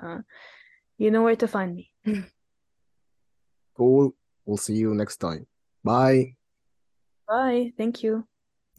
you 1.03 1.11
know 1.11 1.23
where 1.27 1.37
to 1.37 1.49
find 1.49 1.77
me 1.77 1.87
cool 3.77 4.15
we'll 4.47 4.57
see 4.67 4.77
you 4.85 4.95
next 4.95 5.17
time 5.27 5.47
bye 5.85 6.37
bye 7.29 7.73
thank 7.79 8.03
you 8.05 8.25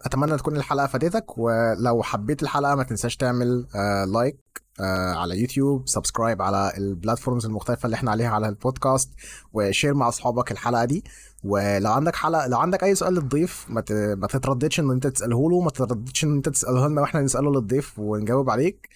أتمنى 0.03 0.37
تكون 0.37 0.57
الحلقة 0.57 0.87
فادتك 0.87 1.39
ولو 1.39 2.03
حبيت 2.03 2.43
الحلقة 2.43 2.75
ما 2.75 2.83
تنساش 2.83 3.17
تعمل 3.17 3.67
آه 3.77 4.05
like 4.05 4.39
آه 4.81 5.13
على 5.15 5.41
يوتيوب 5.41 5.89
subscribe 5.89 6.43
على 6.43 6.73
ال 6.77 6.84
platforms 6.84 7.47
المختلفة 7.47 7.87
اللي 7.87 7.95
إحنا 7.95 8.11
عليها 8.11 8.29
على 8.29 8.49
البودكاست 8.49 9.11
و 9.53 9.60
share 9.60 9.95
مع 9.95 10.09
أصحابك 10.09 10.53
الحلقة 10.53 10.85
دي. 10.85 11.05
ولو 11.45 11.93
عندك 11.93 12.17
حلقة 12.17 12.47
لو 12.47 12.59
عندك 12.59 12.85
أي 12.85 12.95
سؤال 12.95 13.15
للضيف 13.15 13.67
ما. 13.69 13.85
ما 14.15 14.27
تترددش 14.27 14.81
إن 14.81 14.91
أنت 14.91 15.07
تسأله 15.07 15.51
له 15.51 15.61
ما 15.61 15.71
تترددش 15.71 16.25
إن 16.25 16.35
أنت 16.35 16.49
تسأله 16.49 16.89
لنا 16.89 17.01
وإحنا 17.01 17.21
نسأله 17.21 17.51
للضيف 17.53 17.99
ونجاوب 17.99 18.51
عليك. 18.51 18.89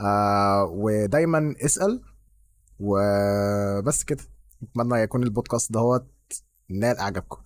آه 0.00 0.64
ودايما 0.64 1.54
اسأل 1.64 2.02
وبس 2.80 4.04
كده. 4.04 4.22
أتمنى 4.62 5.00
يكون 5.02 5.22
البودكاست 5.22 5.72
دهوت 5.72 6.06
نال 6.70 6.98
إعجابكم. 6.98 7.45